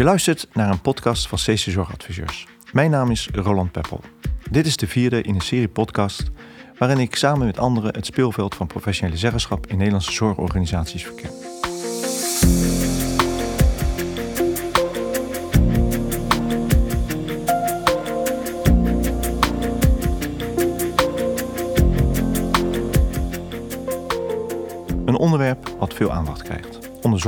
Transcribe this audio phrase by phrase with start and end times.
[0.00, 2.46] Je luistert naar een podcast van CC Zorgadviseurs.
[2.72, 4.00] Mijn naam is Roland Peppel.
[4.50, 6.30] Dit is de vierde in een serie podcast
[6.78, 11.30] waarin ik samen met anderen het speelveld van professionele zeggenschap in Nederlandse zorgorganisaties verken.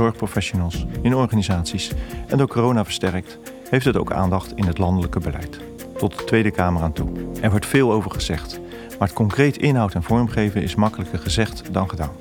[0.03, 1.91] Zorgprofessionals, in organisaties
[2.27, 3.39] en door corona versterkt,
[3.69, 5.59] heeft het ook aandacht in het landelijke beleid.
[5.97, 7.09] Tot de Tweede Kamer aan toe.
[7.41, 8.59] Er wordt veel over gezegd,
[8.99, 12.11] maar het concreet inhoud en vormgeven is makkelijker gezegd dan gedaan.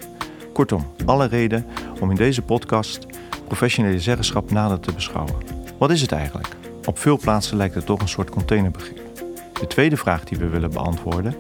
[0.53, 1.67] Kortom, alle reden
[2.01, 3.07] om in deze podcast
[3.47, 5.35] professionele zeggenschap nader te beschouwen.
[5.79, 6.49] Wat is het eigenlijk?
[6.85, 9.01] Op veel plaatsen lijkt het toch een soort containerbegrip.
[9.61, 11.35] De tweede vraag die we willen beantwoorden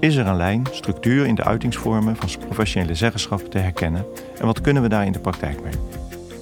[0.00, 4.06] is er een lijn, structuur in de uitingsvormen van professionele zeggenschap te herkennen
[4.38, 5.72] en wat kunnen we daar in de praktijk mee?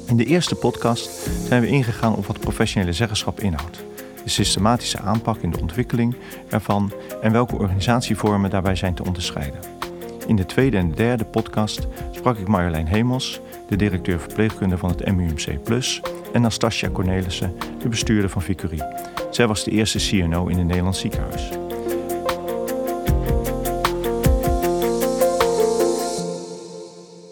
[0.06, 3.84] In de eerste podcast zijn we ingegaan op wat professionele zeggenschap inhoudt,
[4.24, 6.16] de systematische aanpak in de ontwikkeling
[6.48, 9.60] ervan en welke organisatievormen daarbij zijn te onderscheiden.
[10.26, 15.16] In de tweede en derde podcast sprak ik Marjolein Hemels, de directeur verpleegkunde van het
[15.16, 16.00] MUMC Plus,
[16.32, 18.82] en Nastasia Cornelissen, de bestuurder van Vicurie.
[19.30, 21.50] Zij was de eerste CNO in een Nederlands ziekenhuis.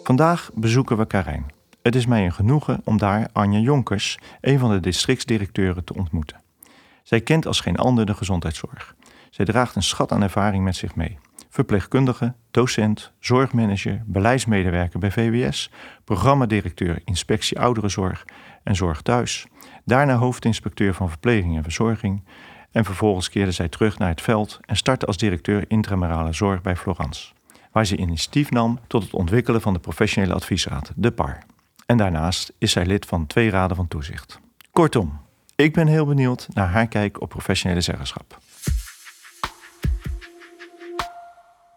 [0.07, 1.45] Vandaag bezoeken we Karijn.
[1.81, 6.41] Het is mij een genoegen om daar Anja Jonkers, een van de districtsdirecteuren, te ontmoeten.
[7.03, 8.95] Zij kent als geen ander de gezondheidszorg.
[9.29, 11.17] Zij draagt een schat aan ervaring met zich mee.
[11.49, 15.71] Verpleegkundige, docent, zorgmanager, beleidsmedewerker bij VWS,
[16.03, 18.25] programmadirecteur inspectie ouderenzorg
[18.63, 19.47] en zorg thuis.
[19.85, 22.23] Daarna hoofdinspecteur van verpleging en verzorging.
[22.71, 26.75] En vervolgens keerde zij terug naar het veld en startte als directeur intramurale zorg bij
[26.75, 27.35] Florence
[27.77, 31.43] waar ze initiatief nam tot het ontwikkelen van de professionele adviesraad, de PAR.
[31.85, 34.39] En daarnaast is zij lid van twee raden van toezicht.
[34.71, 35.19] Kortom,
[35.55, 38.37] ik ben heel benieuwd naar haar kijk op professionele zeggenschap.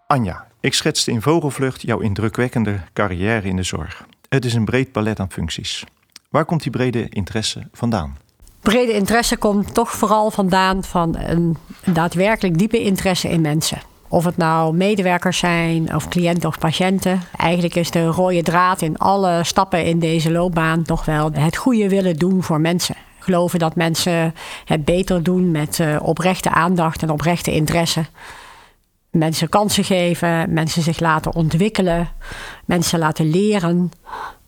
[0.07, 4.07] Anja, ik schetste in vogelvlucht jouw indrukwekkende carrière in de zorg.
[4.29, 5.85] Het is een breed palet aan functies.
[6.29, 8.17] Waar komt die brede interesse vandaan?
[8.61, 13.90] Brede interesse komt toch vooral vandaan van een, daadwerkelijk diepe interesse in mensen.
[14.13, 17.23] Of het nou medewerkers zijn of cliënten of patiënten.
[17.37, 21.89] Eigenlijk is de rode draad in alle stappen in deze loopbaan toch wel het goede
[21.89, 22.95] willen doen voor mensen.
[23.19, 24.35] Geloven dat mensen
[24.65, 28.05] het beter doen met eh, oprechte aandacht en oprechte interesse.
[29.11, 32.09] Mensen kansen geven, mensen zich laten ontwikkelen,
[32.65, 33.93] mensen laten leren.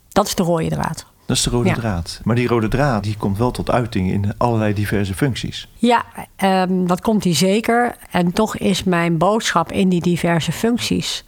[0.09, 1.12] Dat is de rode draad.
[1.27, 2.21] Dat is de rode draad.
[2.25, 5.69] Maar die rode draad die komt wel tot uiting in allerlei diverse functies.
[5.75, 6.05] Ja,
[6.44, 7.97] um, dat komt die zeker.
[8.10, 11.25] En toch is mijn boodschap in die diverse functies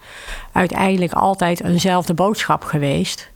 [0.52, 3.30] uiteindelijk altijd eenzelfde boodschap geweest.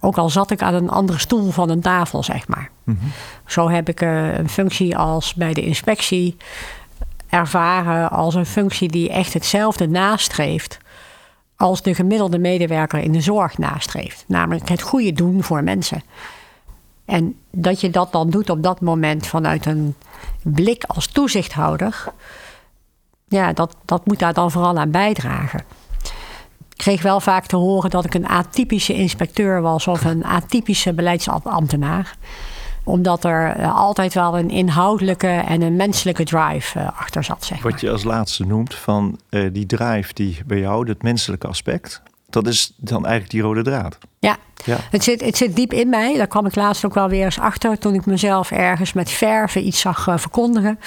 [0.00, 2.70] Ook al zat ik aan een andere stoel van een tafel, zeg maar.
[2.84, 3.12] Mm -hmm.
[3.46, 6.36] Zo heb ik uh, een functie als bij de inspectie
[7.28, 10.78] ervaren als een functie die echt hetzelfde nastreeft
[11.60, 14.24] als de gemiddelde medewerker in de zorg nastreeft.
[14.26, 16.02] Namelijk het goede doen voor mensen.
[17.04, 19.94] En dat je dat dan doet op dat moment vanuit een
[20.42, 22.04] blik als toezichthouder,
[23.28, 25.64] ja, dat, dat moet daar dan vooral aan bijdragen.
[26.68, 30.92] Ik kreeg wel vaak te horen dat ik een atypische inspecteur was of een atypische
[30.92, 32.16] beleidsambtenaar
[32.90, 37.44] omdat er eh, altijd wel een inhoudelijke en een menselijke drive uh, achter zat.
[37.44, 37.72] Zeg maar.
[37.72, 42.02] Wat je als laatste noemt van uh, die drive die bij jou, het menselijke aspect.
[42.28, 43.98] Dat is dan eigenlijk die rode draad.
[44.18, 44.76] Ja, ja.
[44.90, 46.16] Het, zit, het zit diep in mij.
[46.16, 49.66] Daar kwam ik laatst ook wel weer eens achter toen ik mezelf ergens met verven
[49.66, 50.78] iets zag uh, verkondigen.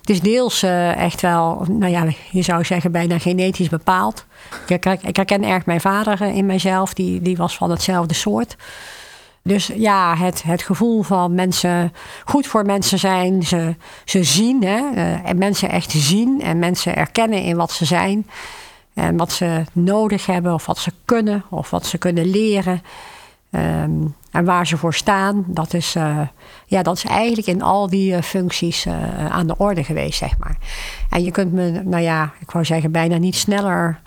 [0.00, 0.62] Het is deels
[0.96, 4.24] echt wel, nou ja, je zou zeggen bijna genetisch bepaald.
[4.66, 8.56] Ik, ik, ik herken erg mijn vader in mijzelf, die, die was van hetzelfde soort.
[9.48, 11.92] Dus ja, het, het gevoel van mensen
[12.24, 16.96] goed voor mensen zijn, ze, ze zien, hè, uh, en mensen echt zien en mensen
[16.96, 18.26] erkennen in wat ze zijn.
[18.94, 22.82] En wat ze nodig hebben, of wat ze kunnen, of wat ze kunnen leren.
[23.50, 26.20] Um, en waar ze voor staan, dat is, uh,
[26.66, 28.86] ja, dat is eigenlijk in al die uh, functies
[29.28, 30.56] aan de orde geweest, zeg maar.
[31.10, 34.00] En je kunt me, nou ja, ik wou zeggen, bijna niet sneller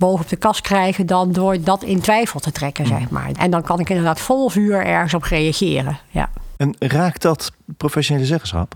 [0.00, 3.06] boven op de kast krijgen dan door dat in twijfel te trekken, zeg mm.
[3.10, 3.30] maar.
[3.38, 5.98] En dan kan ik inderdaad vol vuur ergens op reageren.
[6.10, 6.30] Ja.
[6.56, 8.74] En raakt dat professionele zeggenschap?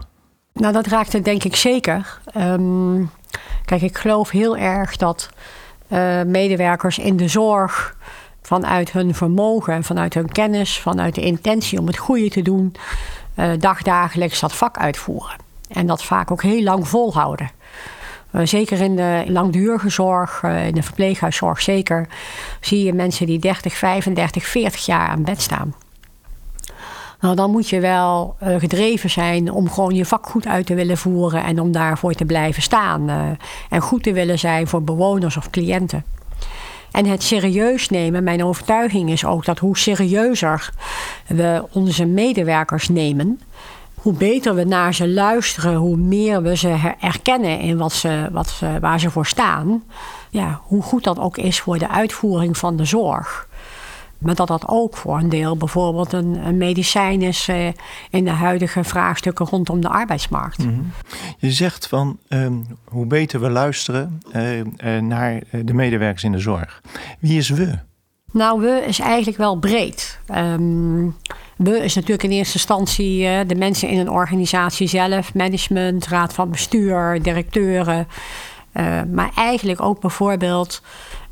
[0.52, 2.20] Nou, dat raakt het denk ik zeker.
[2.36, 3.10] Um,
[3.64, 5.28] kijk, ik geloof heel erg dat
[5.88, 7.96] uh, medewerkers in de zorg
[8.42, 12.74] vanuit hun vermogen, vanuit hun kennis, vanuit de intentie om het goede te doen,
[13.36, 15.36] uh, dagdagelijks dat vak uitvoeren.
[15.68, 17.50] En dat vaak ook heel lang volhouden.
[18.34, 22.08] Uh, zeker in de langdurige zorg, uh, in de verpleeghuiszorg zeker,
[22.60, 25.75] zie je mensen die 30, 35, 40 jaar aan bed staan.
[27.20, 30.75] Nou, dan moet je wel uh, gedreven zijn om gewoon je vak goed uit te
[30.75, 33.10] willen voeren en om daarvoor te blijven staan.
[33.70, 36.04] En goed te willen zijn voor bewoners of cliënten.
[36.94, 40.70] En het serieus nemen, mijn overtuiging is ook dat hoe serieuzer
[41.26, 43.40] we onze medewerkers nemen,
[44.04, 46.68] hoe beter we naar ze luisteren, hoe meer we ze
[46.98, 49.82] herkennen in wat ze, wat ze, waar ze voor staan.
[50.30, 53.48] Ja, hoe goed dat ook is voor de uitvoering van de zorg.
[54.18, 57.66] Maar dat dat ook voor een deel bijvoorbeeld een, een medicijn is eh,
[58.10, 60.58] in de huidige vraagstukken rondom de arbeidsmarkt.
[60.58, 60.80] Mhm.
[61.38, 62.54] Je zegt van ehm,
[62.84, 64.66] hoe beter we luisteren eh, eh,
[65.02, 66.80] naar de medewerkers in de zorg.
[67.18, 67.78] Wie is we?
[68.32, 70.18] Nou, we is eigenlijk wel breed.
[70.26, 71.06] Ehm,
[71.56, 76.50] we is natuurlijk in eerste instantie de mensen in een organisatie zelf, management, raad van
[76.50, 78.08] bestuur, directeuren.
[79.12, 80.82] maar eigenlijk ook bijvoorbeeld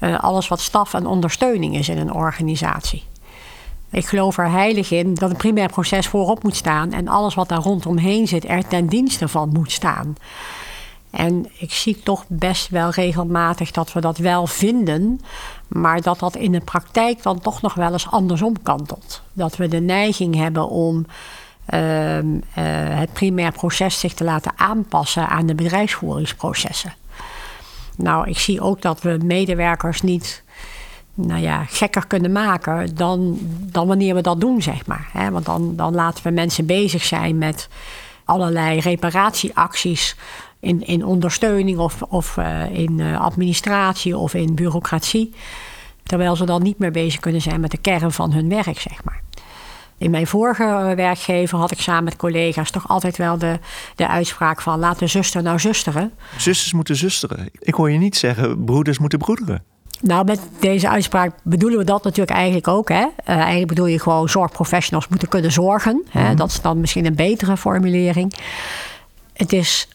[0.00, 3.04] uh, alles wat staf en ondersteuning is in een organisatie.
[3.90, 7.48] Ik geloof er heilig in dat een primair proces voorop moet staan en alles wat
[7.48, 10.16] daar rondomheen zit er ten dienste van moet staan.
[11.12, 15.20] En ik zie toch best wel regelmatig dat we dat wel vinden,
[15.68, 19.22] maar dat dat in de praktijk dan toch nog wel eens andersom kantelt.
[19.32, 21.06] Dat we de neiging hebben om
[21.74, 22.24] uh, uh,
[22.98, 26.94] het primair proces zich te laten aanpassen aan de bedrijfsvoeringsprocessen.
[27.96, 30.42] Nou, ik zie ook dat we medewerkers niet
[31.14, 35.30] nou ja, gekker kunnen maken dan, dan wanneer we dat doen, zeg maar.
[35.30, 37.68] Want dan, dan laten we mensen bezig zijn met
[38.24, 40.16] allerlei reparatieacties
[40.62, 45.32] in, in ondersteuning of, of uh, in uh, administratie of in bureaucratie.
[46.02, 49.04] Terwijl ze dan niet meer bezig kunnen zijn met de kern van hun werk, zeg
[49.04, 49.20] maar.
[49.98, 53.58] In mijn vorige eh, werkgever had ik samen met collega's toch altijd wel de,
[53.96, 56.12] de uitspraak van laat de zuster nou zusteren.
[56.36, 57.48] Zusters moeten zusteren.
[57.58, 59.62] Ik hoor je niet zeggen broeders moeten broederen.
[60.00, 62.88] Nou, met deze uitspraak bedoelen we dat natuurlijk eigenlijk ook.
[62.88, 63.02] Hè?
[63.04, 66.04] Uh, eigenlijk bedoel je gewoon zorgprofessionals moeten kunnen zorgen.
[66.08, 66.28] Hè?
[66.28, 66.36] Mhm.
[66.36, 68.34] Dat is dan misschien een betere formulering.
[69.32, 69.88] Het is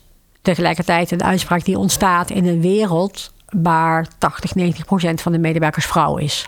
[0.48, 5.86] tegelijkertijd een uitspraak die ontstaat in een wereld waar 80, 90 procent van de medewerkers
[5.86, 6.48] vrouw is.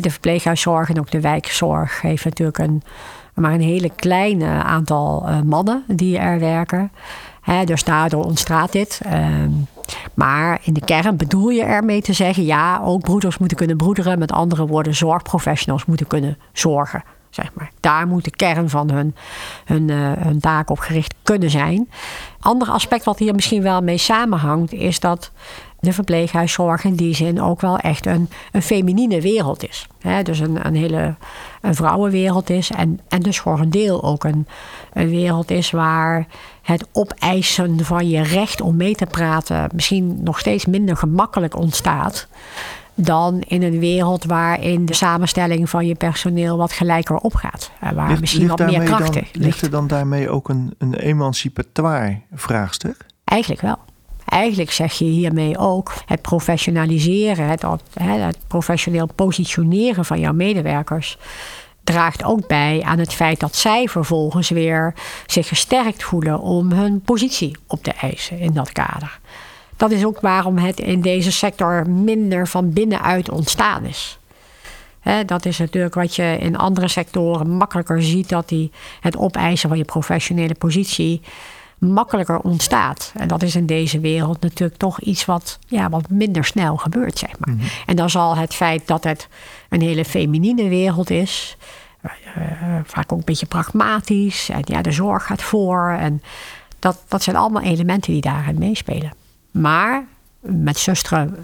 [0.00, 2.82] De verpleeghuiszorg en ook de wijkzorg heeft natuurlijk een,
[3.34, 6.92] maar een hele kleine aantal uh, mannen die er werken.
[7.64, 9.00] dus daardoor ontstaat dit.
[9.04, 9.50] Ehm,
[10.14, 14.18] maar in de kern bedoel je ermee te zeggen: ja, ook broeders moeten kunnen broederen.
[14.18, 17.04] Met andere woorden, zorgprofessionals moeten kunnen zorgen.
[17.34, 17.70] Zeg maar.
[17.80, 19.14] Daar moet de kern van hun,
[19.64, 21.90] hun, uh, hun taak op gericht kunnen zijn.
[22.40, 25.30] Ander aspect wat hier misschien wel mee samenhangt, is dat
[25.80, 29.86] de verpleeghuiszorg in die zin ook wel echt een, een feminine wereld is.
[30.22, 31.14] dus een, een hele
[31.60, 32.70] een vrouwenwereld is.
[32.70, 34.46] En, en dus voor een deel ook een,
[34.92, 36.26] een wereld is waar
[36.62, 42.28] het opeisen van je recht om mee te praten misschien nog steeds minder gemakkelijk ontstaat.
[42.94, 47.70] Dan in een wereld waarin de samenstelling van je personeel wat gelijker opgaat.
[47.94, 49.36] Waar misschien wat meer kracht ligt.
[49.36, 53.06] Ligt er dan daarmee ook een, een emancipatoire vraagstuk?
[53.24, 53.78] Eigenlijk wel.
[54.24, 57.64] Eigenlijk zeg je hiermee ook het professionaliseren, het,
[58.00, 61.18] het professioneel positioneren van jouw medewerkers
[61.84, 64.94] draagt ook bij aan het feit dat zij vervolgens weer
[65.26, 69.20] zich gesterkt voelen om hun positie op te eisen in dat kader.
[69.76, 74.18] Dat is ook waarom het in deze sector minder van binnenuit ontstaan is.
[75.26, 79.78] dat is natuurlijk wat je in andere sectoren makkelijker ziet, dat die, het opeisen van
[79.78, 81.20] je professionele positie
[81.78, 83.12] makkelijker ontstaat.
[83.14, 87.18] En dat is in deze wereld natuurlijk toch iets wat, ja, wat minder snel gebeurt,
[87.18, 87.54] zeg maar.
[87.54, 87.64] Mhm.
[87.86, 89.28] En dan zal het feit dat het
[89.68, 91.56] een hele feminine wereld is,
[92.04, 92.10] uh,
[92.84, 95.96] vaak ook een beetje pragmatisch, en ja, de zorg gaat voor.
[95.98, 96.22] En
[96.78, 99.12] dat, dat zijn allemaal elementen die daarin meespelen.
[99.60, 100.04] Maar
[100.40, 100.78] met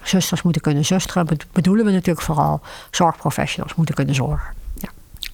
[0.03, 4.59] zusters moeten kunnen zusteren, bedoelen we natuurlijk vooral zorgprofessionals moeten kunnen zorgen.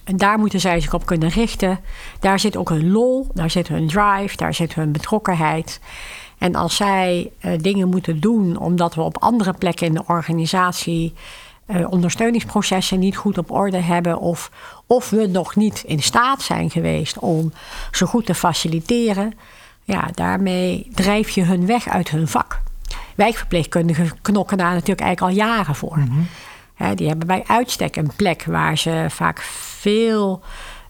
[0.03, 1.79] En daar moeten zij zich op kunnen richten.
[2.19, 5.79] Daar zit ook hun lol, daar zit hun drive, daar zit hun betrokkenheid.
[6.37, 11.13] En als zij uh, dingen moeten doen omdat we op andere plekken in de organisatie
[11.65, 14.51] uh, ondersteuningsprocessen niet goed op orde hebben, of,
[14.85, 17.53] of we nog niet in staat zijn geweest om
[17.91, 19.33] ze goed te faciliteren,
[19.83, 22.59] ja, daarmee drijf je hun weg uit hun vak.
[23.15, 25.97] Wijkverpleegkundigen knokken daar natuurlijk eigenlijk al jaren voor.
[25.97, 26.27] Mm
[26.95, 30.41] die hebben bij uitstek een plek waar ze vaak veel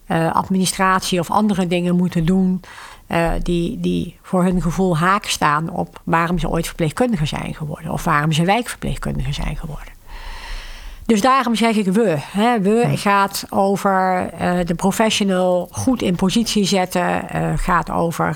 [0.08, 2.62] uh, administratie of andere dingen moeten doen.
[3.08, 7.92] Uh, die, die voor hun gevoel haak staan op waarom ze ooit verpleegkundige zijn geworden.
[7.92, 9.94] Of waarom ze wijkverpleegkundige zijn geworden.
[11.06, 12.16] Dus daarom zeg ik we.
[12.20, 12.62] Hè.
[12.62, 17.22] We gaat over uh, de professional goed in positie zetten.
[17.58, 18.36] gaat over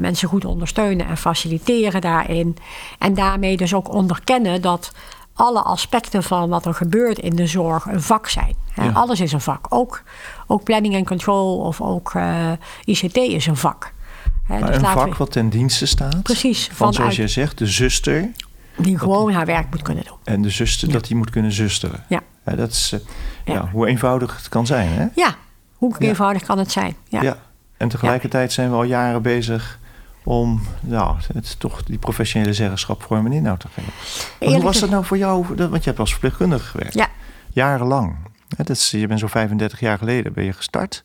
[0.00, 2.56] mensen goed ondersteunen en faciliteren daarin.
[2.98, 4.92] En daarmee dus ook onderkennen dat
[5.34, 8.54] alle aspecten van wat er gebeurt in de zorg een vak zijn.
[8.74, 8.90] Ja.
[8.90, 9.66] Alles is een vak.
[9.68, 10.02] Ook,
[10.46, 12.52] ook planning en control of ook eh,
[12.84, 13.92] ICT is een vak.
[14.48, 16.22] Maar dus een vak we- wat ten dienste staat.
[16.22, 18.28] Precies, Van vanuit- zoals jij zegt, de zuster.
[18.76, 20.16] die gewoon haar werk moet kunnen doen.
[20.24, 20.94] En de zuster, Ja.
[20.94, 22.04] dat die moet kunnen zusteren.
[22.08, 22.20] Ja.
[22.44, 23.00] Ja, dat is eh,
[23.54, 23.68] ja.
[23.72, 24.88] Hoe eenvoudig het kan zijn.
[24.88, 25.06] Hè?
[25.14, 25.34] Ja,
[25.76, 26.96] hoe eenvoudig kan het zijn?
[27.08, 27.36] Ja.
[27.76, 29.78] En tegelijkertijd zijn we al jaren bezig
[30.26, 33.92] om nou, het, toch die professionele zeggenschap vorm en inhoud te geven.
[34.52, 35.46] Hoe was dat nou voor jou?
[35.56, 36.94] Want je hebt als verpleegkundige gewerkt.
[36.94, 37.08] Ja.
[37.52, 38.16] Jarenlang.
[38.48, 41.02] Dat is, je bent zo'n 35 jaar geleden ben je gestart.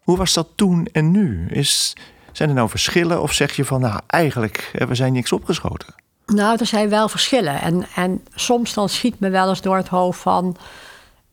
[0.00, 1.46] Hoe was dat toen en nu?
[1.48, 1.96] Is,
[2.32, 5.94] zijn er nou verschillen of zeg je van nou eigenlijk we zijn niks opgeschoten?
[6.26, 7.60] Nou, er zijn wel verschillen.
[7.60, 10.56] En, en soms dan schiet me wel eens door het hoofd van...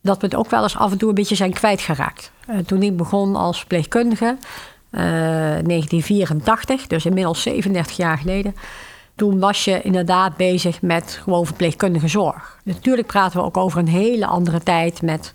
[0.02, 2.32] dat we het ook wel eens af en toe een beetje zijn kwijtgeraakt.
[2.48, 4.38] Eh, toen ik begon als verpleegkundige,
[4.96, 8.56] 1984, dus inmiddels 37 jaar geleden...
[9.16, 12.60] toen was je inderdaad bezig met gewoon verpleegkundige zorg.
[12.64, 15.34] Natuurlijk praten we ook over een hele andere tijd met...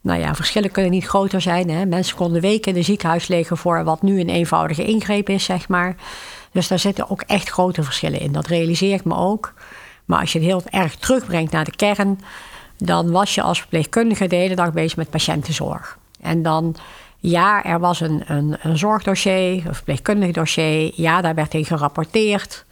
[0.00, 1.70] Nou ja, verschillen kunnen niet groter zijn.
[1.70, 1.86] Hè?
[1.86, 5.68] Mensen konden weken in het ziekenhuis liggen voor wat nu een eenvoudige ingreep is, zeg
[5.68, 5.96] maar.
[6.52, 8.32] Dus daar zitten ook echt grote verschillen in.
[8.32, 9.52] Dat realiseer ik me ook.
[10.04, 12.20] Maar als je het heel erg terugbrengt naar de kern,
[12.76, 15.98] dan was je als verpleegkundige de hele dag bezig met patiëntenzorg.
[16.20, 16.76] En dan,
[17.30, 20.92] ja, er was een, een, een zorgdossier, een verpleegkundig dossier.
[20.94, 22.64] Ja, daar werd in gerapporteerd.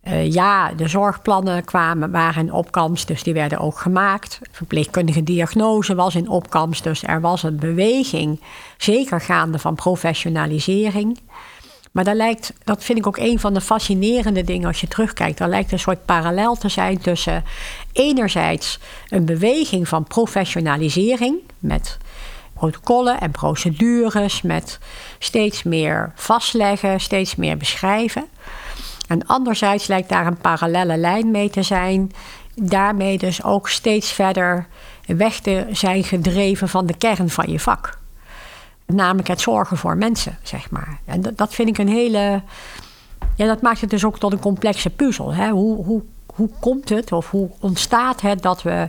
[0.00, 4.40] Eh, ja, de zorgplannen kwamen, waren in opkomst, dus die werden ook gemaakt.
[4.50, 8.40] Verpleegkundige diagnose was in opkomst, dus er was een beweging,
[8.76, 11.18] zeker gaande van professionalisering.
[11.92, 15.40] Maar daar lijkt, dat vind ik ook een van de fascinerende dingen als je terugkijkt.
[15.40, 17.44] Er lijkt een soort parallel te zijn tussen
[17.92, 21.98] enerzijds een beweging van professionalisering met
[22.70, 24.78] protocollen en procedures, met
[25.18, 28.24] steeds meer vastleggen, steeds meer beschrijven.
[29.08, 32.12] En anderzijds lijkt daar een parallelle lijn mee te zijn.
[32.54, 34.66] Daarmee dus ook steeds verder
[35.06, 37.98] weg te zijn gedreven van de kern van je vak.
[38.86, 40.98] Namelijk het zorgen voor mensen, zeg maar.
[41.04, 42.42] En dat, dat vind ik een hele.
[43.36, 45.34] Ja, dat maakt het dus ook tot een complexe puzzel.
[45.34, 45.50] Hè?
[45.50, 46.02] Hoe, hoe,
[46.34, 48.88] hoe komt het of hoe ontstaat het dat we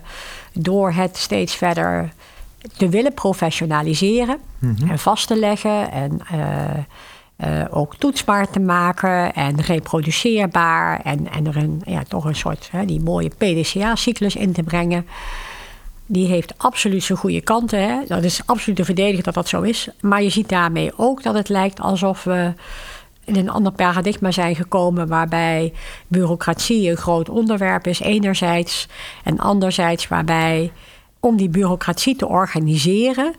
[0.53, 2.13] door het steeds verder
[2.77, 4.37] te willen professionaliseren
[4.89, 11.47] en vast te leggen en eh, eh, ook toetsbaar te maken en reproduceerbaar en, en
[11.47, 15.07] er een, ja, toch een soort hè, die mooie PDCA-cyclus in te brengen.
[16.05, 17.79] Die heeft absoluut zijn goede kanten.
[17.79, 17.99] Hè?
[18.07, 19.89] Dat is absoluut te verdedigen dat dat zo is.
[20.01, 22.53] Maar je ziet daarmee ook dat het lijkt alsof we
[23.25, 25.73] in een ander paradigma zijn gekomen waarbij
[26.07, 28.87] bureaucratie een groot onderwerp is enerzijds
[29.23, 30.71] en anderzijds waarbij
[31.25, 33.35] om die bureaucratie te organiseren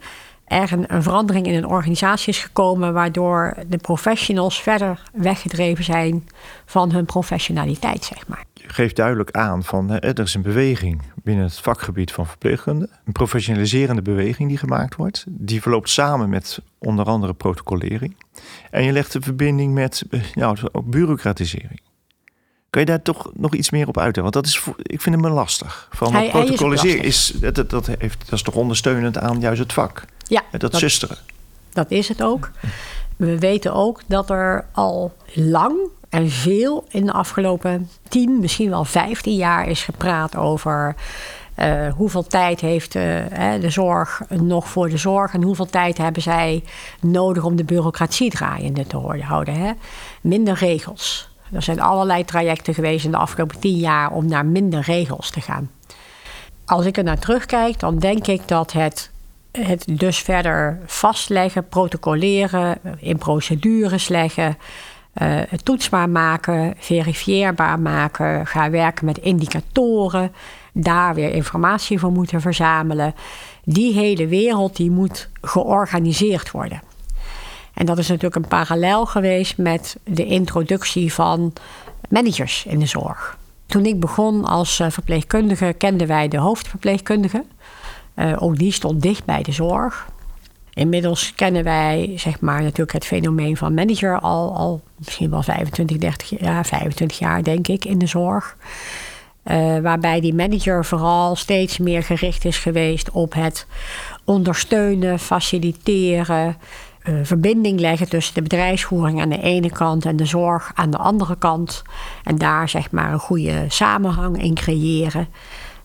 [0.46, 6.28] er een, een verandering in een organisatie is gekomen waardoor de professionals verder weggedreven zijn
[6.64, 8.44] van hun professionaliteit, zeg maar.
[8.54, 12.88] Je geeft duidelijk aan van er is een beweging binnen het vakgebied van verpleegkunde.
[13.04, 15.24] Een professionaliserende beweging die gemaakt wordt.
[15.28, 18.16] Die verloopt samen met onder andere protocolering.
[18.70, 20.04] En je legt de verbinding met
[20.72, 21.80] ook bureaucratisering.
[22.76, 24.22] Kan je daar toch nog iets meer op uitleggen?
[24.32, 25.88] Want dat is, ik vind hem lastig.
[25.92, 26.28] Van Hij-
[26.98, 30.04] is dat, dat, heeft, dat is toch ondersteunend aan juist het vak.
[30.22, 31.16] Ja, Dat, dat- zusteren.
[31.72, 32.50] Dat is het ook.
[33.16, 35.78] We weten ook dat er al lang
[36.08, 40.94] en veel in de afgelopen 10, misschien wel 15 jaar is gepraat over
[41.54, 43.02] eh, hoeveel tijd heeft eh,
[43.60, 46.64] de zorg nog voor de zorg en hoeveel tijd hebben zij
[47.00, 49.54] nodig om de bureaucratie draaiende te houden.
[49.54, 49.72] Hè?
[50.20, 51.34] Minder regels.
[51.52, 55.40] Er zijn allerlei trajecten geweest in de afgelopen 10 jaar om naar minder regels te
[55.40, 55.70] gaan.
[56.64, 59.10] Als ik er naar terugkijk, dan denk ik dat het,
[59.50, 64.58] het dus verder vastleggen, protocoleren, in procedures leggen,
[65.12, 70.32] eh, toetsbaar maken, verifieerbaar maken, gaan werken met indicatoren,
[70.72, 73.14] daar weer informatie voor moeten verzamelen.
[73.64, 76.80] Die hele wereld die moet georganiseerd worden.
[77.76, 81.52] En dat is natuurlijk een parallel geweest met de introductie van
[82.08, 83.38] managers in de zorg.
[83.66, 87.44] Toen ik begon als eh, verpleegkundige kenden wij de hoofdverpleegkundige.
[88.14, 90.08] Eh, ook die stond dicht bij de zorg.
[90.74, 95.96] Inmiddels kennen wij zeg maar, natuurlijk het fenomeen van manager al, al misschien wel 25,
[95.96, 98.56] 30 jaar, 25 jaar denk ik in de zorg.
[99.42, 103.66] Eh, waarbij die manager vooral steeds meer gericht is geweest op het
[104.24, 106.56] ondersteunen, faciliteren,
[107.06, 110.96] eh, verbinding leggen tussen de bedrijfsvoering aan de ene kant en de zorg aan de
[110.96, 111.82] andere kant.
[112.24, 115.28] En daar zeg maar een goede samenhang in creëren.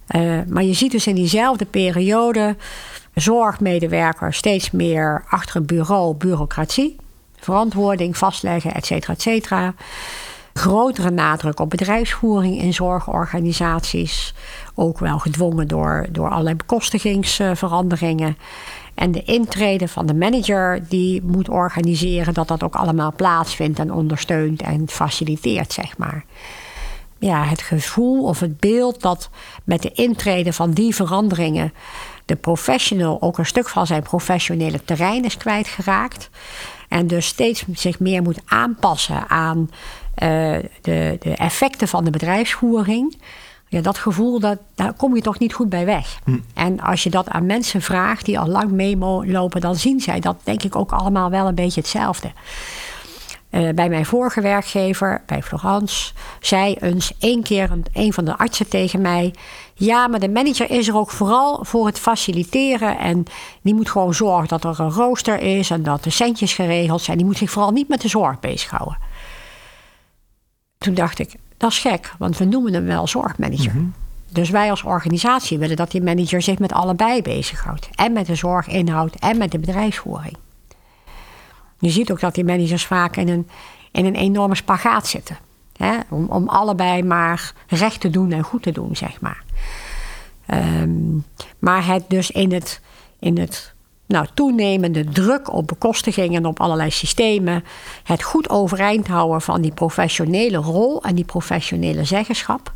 [0.08, 2.56] Eh, maar je ziet dus in diezelfde periode
[3.14, 6.96] zorgmedewerkers steeds meer achter een bureau, bureaucratie,
[7.40, 9.74] verantwoording vastleggen, et cetera, et cetera.
[10.54, 14.34] grotere nadruk op bedrijfsvoering in zorgorganisaties.
[14.76, 18.38] Ook wel gedwongen door, door allerlei bekostigingsveranderingen.
[19.02, 23.94] En de intrede van de manager die moet organiseren dat dat ook allemaal plaatsvindt en
[23.94, 26.26] ondersteunt en faciliteert, zeg maar.
[27.20, 29.30] Ja, het gevoel of het beeld dat
[29.64, 31.74] met de intrede van die veranderingen
[32.26, 36.30] de professional ook een stuk van zijn professionele terrein is kwijtgeraakt.
[36.88, 43.18] En dus steeds zich meer moet aanpassen aan uh, de, de effecten van de bedrijfsvoering.
[43.72, 46.20] Ja, dat gevoel, dat, daar kom je toch niet goed bij weg.
[46.24, 46.40] Hm.
[46.54, 50.36] En als je dat aan mensen vraagt die al lang meelopen, dan zien zij dat
[50.44, 52.32] denk ik ook allemaal wel een beetje hetzelfde.
[53.52, 58.38] Uh, bij mijn vorige werkgever, bij Florence, zei eens één keer een, een van de
[58.38, 59.34] artsen tegen mij:
[59.74, 62.98] Ja, maar de manager is er ook vooral voor het faciliteren.
[62.98, 63.24] En
[63.62, 67.18] die moet gewoon zorgen dat er een rooster is en dat de centjes geregeld zijn.
[67.18, 68.98] Die moet zich vooral niet met de zorg bezighouden.
[70.78, 73.76] Toen dacht ik: Dat is gek, want we noemen hem wel zorgmanager.
[73.76, 73.86] Mhm.
[74.30, 78.36] Dus wij als organisatie willen dat die manager zich met allebei bezighoudt: en met de
[78.36, 80.38] zorginhoud en met de bedrijfsvoering.
[81.80, 83.48] Je ziet ook dat die managers vaak in een,
[83.92, 85.38] in een enorme spagaat zitten.
[85.78, 85.98] Hè?
[86.10, 89.44] Om, om allebei maar recht te doen en goed te doen, zeg maar.
[90.46, 91.18] Ehm,
[91.60, 92.82] maar het dus in het,
[93.20, 93.74] in het
[94.12, 97.64] nou, toenemende druk op bekostigingen en op allerlei systemen,
[98.04, 102.74] het goed overeind houden van die professionele rol en die professionele zeggenschap.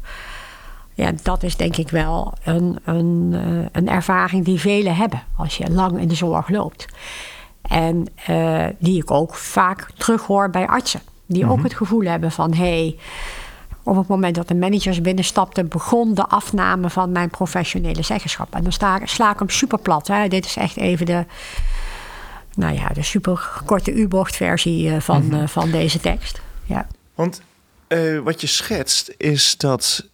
[0.94, 5.58] Ja, dat is denk ik wel een, een, eh, een ervaring die velen hebben als
[5.58, 6.88] je lang in de zorg loopt.
[7.62, 11.02] En uh, die ik ook vaak terughoor bij artsen.
[11.26, 11.64] Die ook mhm.
[11.64, 12.98] het gevoel hebben van hé, hey,
[13.86, 18.56] op het moment dat de managers binnenstapten, begon de afname van mijn professionele zeggenschap.
[18.56, 20.08] En dan sta, sla ik hem super plat.
[20.08, 20.28] Hè.
[20.28, 21.26] Dit is echt even de,
[22.56, 25.42] nou ja, de super korte U-bochtversie eh, van, mhm.
[25.42, 26.42] eh, van deze tekst.
[26.66, 26.88] Ja.
[27.16, 27.42] Want
[27.88, 30.08] uh, wat je schetst is dat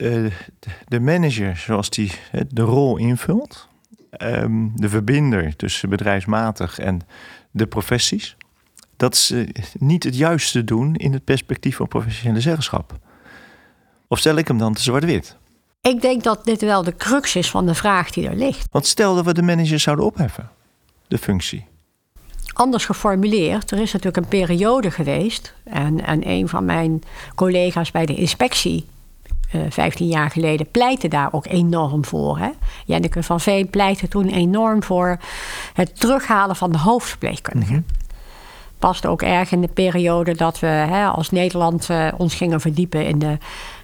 [0.87, 2.11] de manager, zoals die
[2.47, 3.67] de rol invult,
[4.17, 7.01] um, de verbinder tussen bedrijfsmatig en
[7.51, 8.35] de professies,
[8.97, 9.47] dat ze
[9.79, 12.99] niet het juiste doen in het perspectief van professionele zeggenschap.
[14.11, 15.35] Of stel ik hem dan te zwart-wit?
[15.81, 18.67] Ik denk dat dit wel de crux is van de vraag die er ligt.
[18.71, 20.49] Want stel dat we de managers zouden opheffen,
[21.07, 21.65] de functie.
[22.53, 25.53] Anders geformuleerd, er is natuurlijk een periode geweest.
[25.63, 27.03] En, en een van mijn
[27.35, 28.85] collega's bij de inspectie
[29.69, 32.37] 15 eh, jaar geleden pleitte daar ook enorm voor.
[32.37, 32.49] Hè?
[32.85, 35.17] Jenneke van Veen pleitte toen enorm voor
[35.73, 37.75] het terughalen van de hoofdverpleegkundigen.
[37.75, 37.99] Mm
[38.81, 43.05] Past ook erg in de periode dat we hè, als Nederland uh, ons gingen verdiepen
[43.05, 43.37] in de,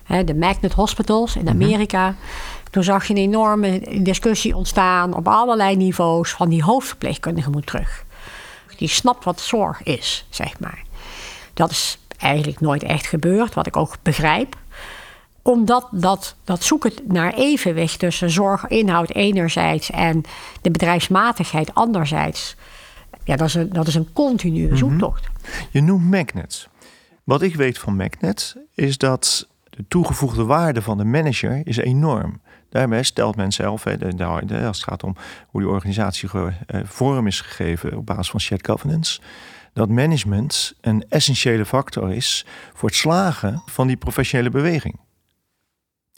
[0.08, 1.50] hè, de Magnet Hospitals in mhm.
[1.54, 2.16] Amerika.
[2.72, 8.06] Toen zag je een enorme discussie ontstaan op allerlei niveaus van die hoofdverpleegkundige moet terug.
[8.78, 10.84] Die snapt wat zorg is, zeg maar.
[11.54, 14.56] Dat is eigenlijk nooit echt gebeurd, wat ik ook begrijp
[15.48, 20.24] omdat dat, dat zoeken naar evenwicht tussen zorginhoud enerzijds en
[20.62, 22.56] de bedrijfsmatigheid anderzijds.
[23.24, 24.76] Ja, dat is een, dat is een continue mhm.
[24.76, 25.28] zoektocht.
[25.72, 26.68] Je noemt Magnet.
[27.24, 32.42] Wat ik weet van Magnet is dat de toegevoegde waarde van de manager is enorm.
[32.70, 35.16] Daarbij stelt men zelf, als het gaat om
[35.48, 39.20] hoe die organisatie eh, vorm is gegeven op basis van shared governance,
[39.74, 45.00] dat management een essentiële factor is voor het slagen van die professionele beweging.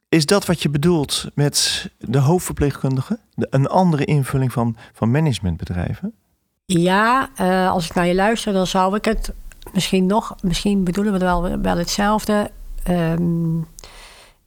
[0.10, 3.20] Is dat wat je bedoelt met de hoofdverpleegkundige?
[3.36, 6.14] een andere invulling van, van managementbedrijven?
[6.66, 9.34] Ja, uh, als ik naar je luister, dan zou ik het
[9.74, 12.52] misschien nog, misschien bedoelen we wel, wel hetzelfde.
[12.90, 13.68] Um,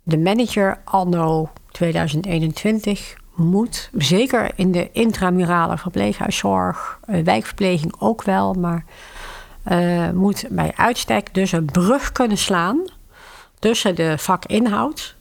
[0.03, 8.85] de manager anno 2021 moet, zeker in de intramurale verpleeghuiszorg, uh, wijkverpleging ook wel, maar
[9.71, 12.85] uh, moet bij uitstek dus een brug kunnen slaan
[13.59, 15.16] tussen de vakinhoud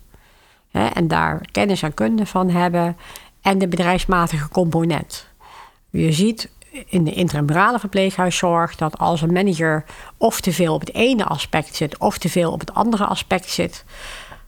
[0.71, 2.97] hè, en daar kennis en kunde van hebben
[3.41, 5.27] en de bedrijfsmatige component.
[5.89, 6.49] Je ziet
[6.85, 9.85] in de intramurale verpleeghuiszorg dat als een manager
[10.17, 13.49] of te veel op het ene aspect zit of te veel op het andere aspect
[13.49, 13.83] zit,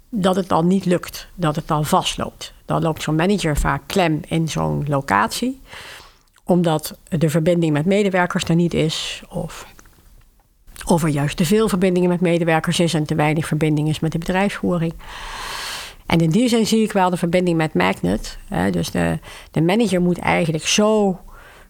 [0.09, 2.53] dat het dan niet lukt, dat het dan vastloopt.
[2.65, 5.61] Dan loopt zo'n manager vaak klem in zo'n locatie,
[6.43, 9.65] omdat de verbinding met medewerkers er niet is, of,
[10.85, 14.11] of er juist te veel verbindingen met medewerkers is en te weinig verbinding is met
[14.11, 14.93] de bedrijfsvoering.
[16.05, 18.37] En in die zin zie ik wel de verbinding met Magnet.
[18.71, 19.19] Dus de,
[19.51, 21.19] de manager moet eigenlijk zo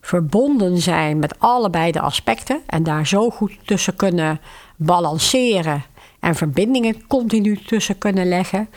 [0.06, 4.40] verbonden zijn met allebei de aspecten en daar zo goed tussen kunnen
[4.76, 5.84] balanceren
[6.20, 8.70] en verbindingen continu tussen kunnen leggen,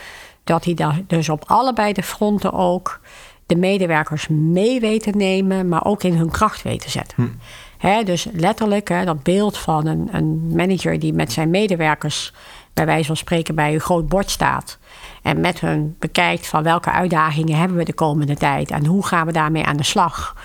[0.44, 3.00] dat hij daar dus op allebei de fronten ook
[3.46, 7.36] de medewerkers mee weten nemen, maar ook in hun kracht weten zetten.
[7.80, 8.04] Hm.
[8.04, 12.32] dus letterlijk dat beeld van een, een, manager die met zijn medewerkers
[12.72, 14.78] bij wijze van spreken bij een groot bord staat
[15.26, 19.26] en met hun bekijkt van welke uitdagingen hebben we de komende tijd en hoe gaan
[19.26, 20.36] we daarmee aan de slag.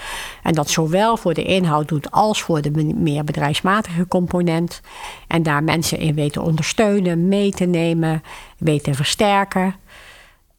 [0.43, 4.81] En dat zowel voor de inhoud doet als voor de meer bedrijfsmatige component.
[5.27, 8.23] En daar mensen in weten ondersteunen, mee te nemen,
[8.57, 9.75] weten versterken.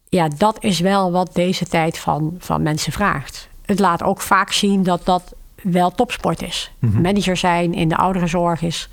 [0.09, 3.47] Ja, dat is wel wat deze tijd van, van mensen vraagt.
[3.65, 5.33] Het laat ook vaak zien dat dat
[5.63, 6.71] wel topsport is.
[6.79, 7.01] Mhm.
[7.01, 8.89] Manager zijn in de ouderenzorg is,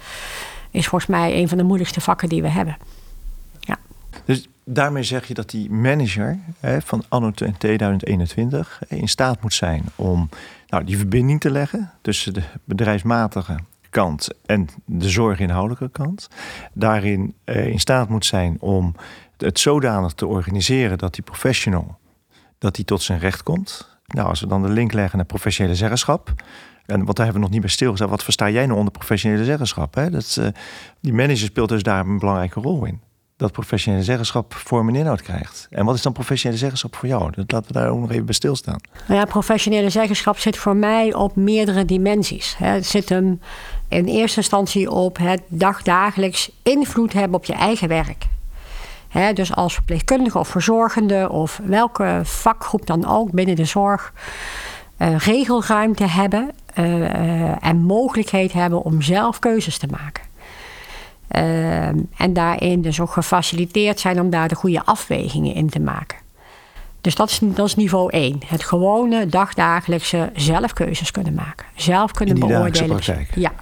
[0.71, 2.77] is volgens mij een van de moeilijkste vakken die we hebben.
[4.73, 10.29] Daarmee zeg je dat die manager hè, van anno 2021 in staat moet zijn om
[10.69, 13.59] nou, die verbinding te leggen tussen de bedrijfsmatige
[13.91, 16.29] kant en de zorginhoudelijke kant.
[16.73, 18.95] Daarin eh, in staat moet zijn om
[19.37, 21.99] het zodanig te organiseren dat die professional
[22.59, 23.99] dat die tot zijn recht komt.
[24.07, 26.33] Nou, als we dan de link leggen naar professionele zeggenschap.
[26.87, 28.09] En wat daar hebben we nog niet bij stilgestaan.
[28.09, 29.95] Wat versta jij nou onder professionele zeggenschap?
[29.95, 30.11] Hè?
[30.11, 30.47] Dat, uh,
[31.01, 33.01] die manager speelt dus daar een belangrijke rol in
[33.41, 35.67] dat professionele zeggenschap vorm en inhoud krijgt.
[35.71, 37.31] En wat is dan professionele zeggenschap voor jou?
[37.35, 38.81] Dat laten we daar ook nog even bij stilstaan.
[39.07, 42.55] Nou ja, professionele zeggenschap zit voor mij op meerdere dimensies.
[42.59, 43.41] Het zit hem
[43.89, 48.27] in eerste instantie op het dagdagelijks invloed hebben op je eigen werk.
[49.35, 54.13] dus als verpleegkundige of verzorgende of welke vakgroep dan ook binnen de zorg.
[54.99, 60.30] Uh, regelruimte hebben uh, en mogelijkheid hebben om zelf keuzes te maken.
[61.31, 66.19] Ehm, en daarin dus ook gefaciliteerd zijn om daar de goede afwegingen in te maken.
[67.01, 68.39] Dus dat is, dat is niveau 1.
[68.47, 71.67] Het gewone dagdagelijkse zelf keuzes kunnen maken.
[71.75, 73.01] Zelf kunnen in beoordelen.
[73.35, 73.53] Ja.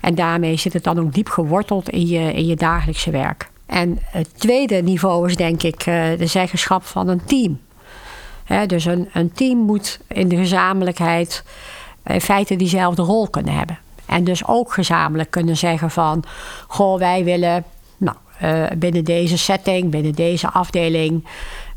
[0.00, 3.50] En daarmee zit het dan ook diep geworteld in je, in je dagelijkse werk.
[3.66, 7.60] En het tweede niveau is denk ik uh, de zeggenschap van een team.
[8.66, 11.44] dus een, een team moet in de gezamenlijkheid
[12.04, 13.78] in feite diezelfde rol kunnen hebben.
[14.10, 16.24] En dus ook gezamenlijk kunnen zeggen van...
[16.66, 17.64] goh, wij willen
[17.96, 21.26] nou, uh, binnen deze setting, binnen deze afdeling...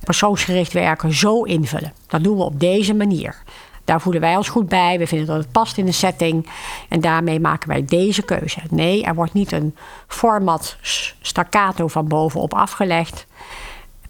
[0.04, 1.94] persoonsgericht werken zo invullen.
[2.08, 3.36] Dat doen we op deze manier.
[3.86, 4.98] Daar voelen wij ons goed bij.
[5.00, 6.50] We vinden dat het past in de setting.
[6.90, 8.60] En daarmee maken wij deze keuze.
[8.70, 9.76] Nee, er wordt niet een
[10.08, 10.78] format
[11.22, 13.26] staccato van bovenop afgelegd.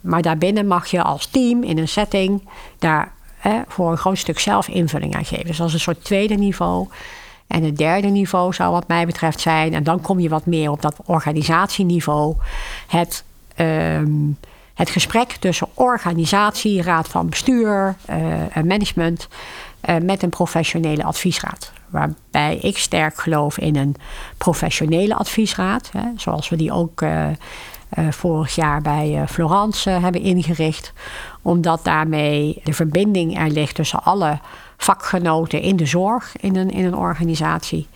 [0.00, 3.12] Maar daarbinnen mag je als team in een setting daar
[3.68, 5.46] voor een groot stuk zelf invulling aan geven.
[5.46, 6.88] Dus dat is een soort tweede niveau.
[7.46, 10.70] En het derde niveau zou wat mij betreft zijn, en dan kom je wat meer
[10.70, 12.36] op dat organisatieniveau,
[12.86, 14.12] het, ehm,
[14.74, 19.28] het gesprek tussen organisatie, raad van bestuur, uh, management,
[19.84, 21.72] uh, met een professionele adviesraad.
[21.88, 23.96] Waarbij ik sterk geloof in een
[24.38, 27.26] professionele adviesraad, hè, zoals we die ook uh,
[28.10, 30.92] vorig jaar bij Florence hebben ingericht,
[31.42, 34.38] omdat daarmee de verbinding er ligt tussen alle
[34.76, 37.88] vakgenoten in de zorg in een, in een organisatie.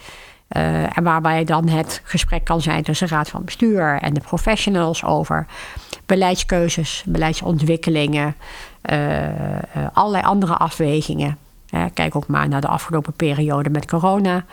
[0.57, 5.05] Uh, en waarbij dan het gesprek kan zijn tussen raad van bestuur en de professionals
[5.05, 5.47] over
[6.07, 8.35] beleidskeuzes, beleidsontwikkelingen,
[8.91, 9.29] uh,
[9.93, 11.39] allerlei andere afwegingen.
[11.95, 14.45] kijk ook maar naar de afgelopen periode met corona.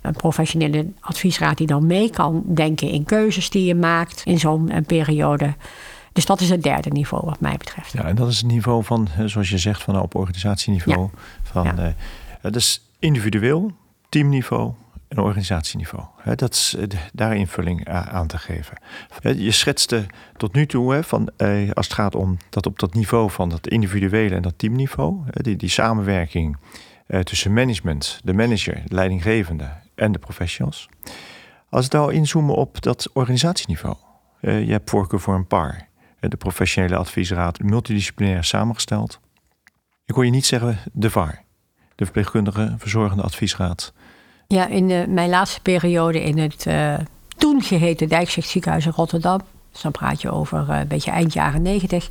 [0.00, 4.84] Een professionele adviesraad die dan mee kan denken in keuzes die je maakt in zo'n
[4.86, 5.54] periode.
[6.16, 7.92] Dus dat is het derde niveau wat mij betreft.
[7.92, 11.10] Ja, en dat is het niveau van, zoals je zegt, van op organisatieniveau.
[11.42, 11.86] Van, ja.
[11.86, 11.92] uh,
[12.40, 13.72] het is individueel,
[14.08, 14.72] teamniveau
[15.08, 16.04] en organisatieniveau.
[16.34, 18.76] dat is uh, daar invulling aan te geven.
[19.20, 23.30] je schetste tot nu toe, van, uh, als het gaat om dat op dat niveau
[23.30, 26.56] van dat individuele en dat teamniveau, die, die samenwerking
[27.22, 30.88] tussen management, de manager, de leidinggevende en de professionals.
[31.68, 33.96] Als we nou inzoomen op dat organisatieniveau.
[34.40, 35.88] je hebt voorkeur voor een paar
[36.20, 39.20] de professionele adviesraad multidisciplinair samengesteld.
[40.04, 41.42] Ik hoor je niet zeggen de VAR,
[41.94, 43.92] de verpleegkundige verzorgende adviesraad.
[44.46, 46.94] Ja, in de, mijn laatste periode in het uh,
[47.36, 49.40] toen geheten Dijkzicht ziekenhuis in Rotterdam,
[49.72, 52.10] dus dan praat je over uh, een beetje eind jaren negentig,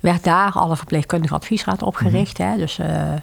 [0.00, 2.38] werd daar alle verpleegkundige adviesraad opgericht.
[2.38, 3.14] Mm hè, dus uh,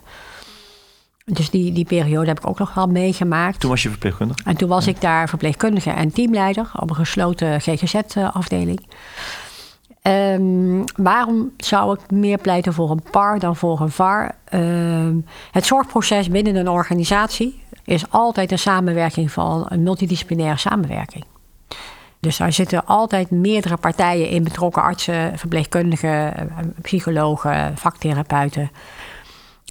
[1.25, 3.59] dus die, die periode heb ik ook nog wel meegemaakt.
[3.59, 4.39] Toen was je verpleegkundige?
[4.43, 8.85] En toen was ik daar verpleegkundige en teamleider op een gesloten GGZ-afdeling.
[10.07, 14.35] Um, waarom zou ik meer pleiten voor een PAR dan voor een VAR?
[14.53, 21.25] Um, het zorgproces binnen een organisatie is altijd een samenwerking van een multidisciplinaire samenwerking.
[22.19, 28.71] Dus daar zitten altijd meerdere partijen in betrokken: artsen, verpleegkundigen, psychologen, vaktherapeuten.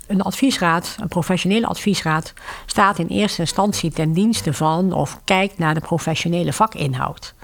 [0.06, 2.32] Een adviesraad, een professionele adviesraad,
[2.66, 7.34] staat in eerste instantie ten dienste van of kijkt naar de professionele vakinhoud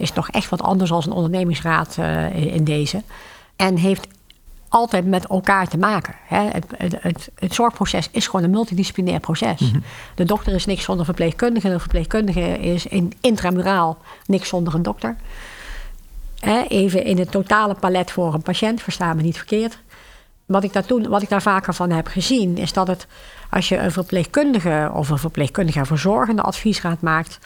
[0.00, 3.02] is nog echt wat anders dan een ondernemingsraad uh, in deze.
[3.56, 4.06] En heeft
[4.68, 6.14] altijd met elkaar te maken.
[6.24, 6.48] Hè.
[6.48, 9.60] Het, het, het, zorgproces is gewoon een multidisciplinair proces.
[9.60, 9.80] Mhm.
[10.14, 11.68] De dokter is niks zonder verpleegkundige.
[11.68, 15.16] De verpleegkundige is in, intramuraal niks zonder een dokter.
[16.40, 19.78] hè, even in het totale palet voor een patiënt, versta me niet verkeerd.
[20.46, 23.06] Wat ik, daar toen, wat ik daar vaker van heb gezien, is dat het
[23.50, 27.38] als je een verpleegkundige of een verpleegkundige verzorgende adviesraad maakt,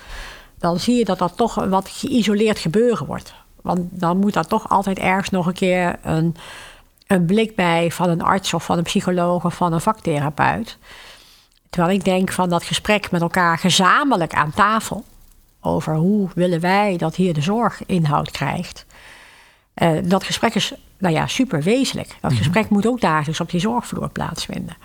[0.64, 3.34] dan zie je dat dat toch wat geïsoleerd gebeuren wordt.
[3.62, 6.36] Want dan moet daar toch altijd ergens nog een keer een,
[7.06, 10.78] een blik bij van een arts of van een psycholoog of van een vaktherapeut.
[11.70, 15.04] Terwijl ik denk van dat gesprek met elkaar gezamenlijk aan tafel
[15.60, 18.86] over hoe willen wij dat hier de zorg inhoud krijgt.
[19.74, 22.16] Uh, dat gesprek is nou ja, super wezenlijk.
[22.20, 22.40] Dat mhm.
[22.40, 24.76] gesprek moet ook dagelijks op die zorgvloer plaatsvinden.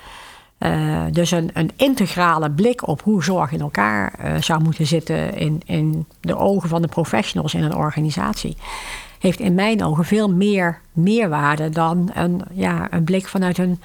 [0.60, 5.34] Uh, dus een, een, integrale blik op hoe zorg in elkaar uh, zou moeten zitten
[5.34, 8.58] in, in de ogen van de professionals in een organisatie,
[9.20, 13.82] heeft in mijn ogen veel meer meerwaarde dan een, ja, een blik vanuit een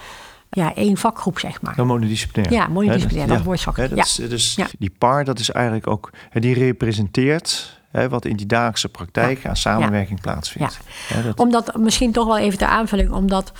[0.51, 1.79] ja, één vakgroep, zeg maar.
[1.79, 2.55] Een monodisciplinair.
[2.55, 6.55] Ja, monodisciplinair, dat, wordt ja, dat is, Dus die PAR, dat is eigenlijk ook, die
[6.55, 10.79] representeert wat in die dagelijkse praktijk aan samenwerking plaatsvindt.
[11.09, 11.23] Ja.
[11.23, 11.39] Dat...
[11.41, 13.53] Omdat, misschien toch wel even de aanvulling, omdat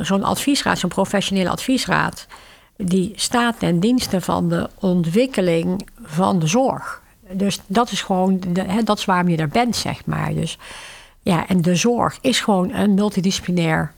[0.00, 2.26] zo'n adviesraad, zo'n professionele adviesraad,
[2.76, 7.02] die staat ten dienste van de ontwikkeling van de zorg.
[7.30, 10.34] Dus dat is gewoon, de, hè, dat is waarom je er bent, zeg maar.
[10.34, 10.58] Dus
[11.22, 13.92] ja, en de zorg is gewoon een multidisciplinair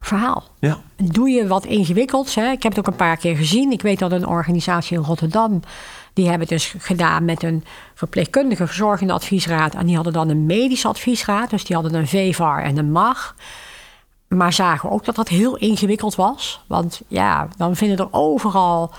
[0.00, 0.44] verhaal.
[0.58, 0.78] Ja.
[0.96, 2.34] Doe je wat ingewikkelds.
[2.34, 2.50] Hè?
[2.50, 3.72] Ik heb het ook een paar keer gezien.
[3.72, 5.60] Ik weet dat een organisatie in Rotterdam.
[6.12, 9.74] Die hebben het dus gedaan met een verpleegkundige verzorgende adviesraad.
[9.74, 11.50] En die hadden dan een medische adviesraad.
[11.50, 13.34] Dus die hadden een VVAR en een MAG.
[14.36, 16.64] Maar zagen ook dat dat heel ingewikkeld was.
[16.66, 18.92] Want ja, dan vinden er overal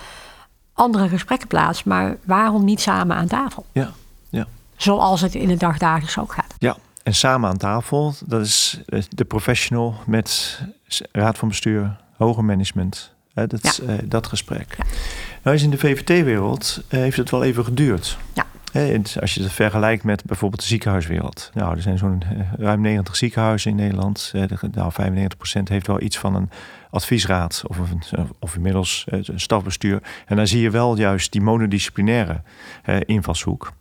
[0.72, 1.84] andere gesprekken plaats.
[1.84, 3.66] Maar waarom niet samen aan tafel?
[3.72, 3.90] Ja,
[4.28, 4.46] ja.
[4.76, 6.54] Zoals het in het dagdagelijks ook gaat.
[6.58, 10.60] Ja, en samen aan tafel, dat is eh, de professional met
[11.12, 13.12] raad van bestuur, hoger management.
[13.34, 13.92] Dat, ja.
[13.92, 14.74] uh, dat gesprek.
[14.78, 14.84] Ja.
[15.42, 18.18] Nou is in de VVT-wereld uh, heeft het wel even geduurd.
[18.32, 18.46] Ja.
[19.20, 21.50] Als je het vergelijkt met bijvoorbeeld de ziekenhuiswereld.
[21.54, 22.22] Nou, er zijn zo'n
[22.58, 24.32] ruim 90 ziekenhuizen in Nederland.
[24.72, 26.50] nou, 95% heeft wel iets van een
[26.90, 30.02] adviesraad of, een, of inmiddels een stafbestuur.
[30.26, 32.42] En dan zie je wel juist die monodisciplinaire
[33.06, 33.72] invalshoek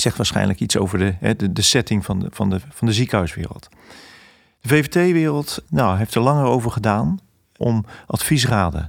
[0.00, 3.68] zegt waarschijnlijk iets over de, de, de setting van de, van, de, van de ziekenhuiswereld.
[4.60, 7.18] De VVT-wereld nou, heeft er langer over gedaan
[7.56, 8.88] om adviesraden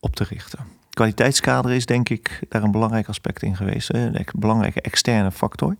[0.00, 0.75] op te richten.
[0.96, 5.76] Kwaliteitskader is denk ik daar een belangrijk aspect in geweest, een belangrijke externe factor.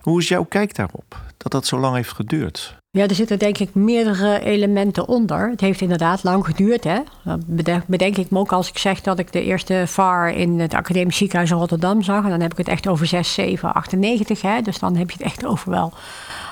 [0.00, 2.76] Hoe is jouw kijk daarop, dat dat zo lang heeft geduurd?
[2.90, 5.50] Ja, er zitten denk ik meerdere elementen onder.
[5.50, 6.84] Het heeft inderdaad lang geduurd.
[6.84, 7.00] Hè?
[7.46, 10.74] Dat bedenk ik me ook als ik zeg dat ik de eerste VAR in het
[10.74, 12.24] Academisch Ziekenhuis in Rotterdam zag.
[12.24, 14.42] En dan heb ik het echt over 6, 7, 98.
[14.42, 14.60] Hè?
[14.60, 15.92] Dus dan heb je het echt over wel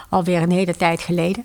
[0.08, 1.44] alweer een hele tijd geleden.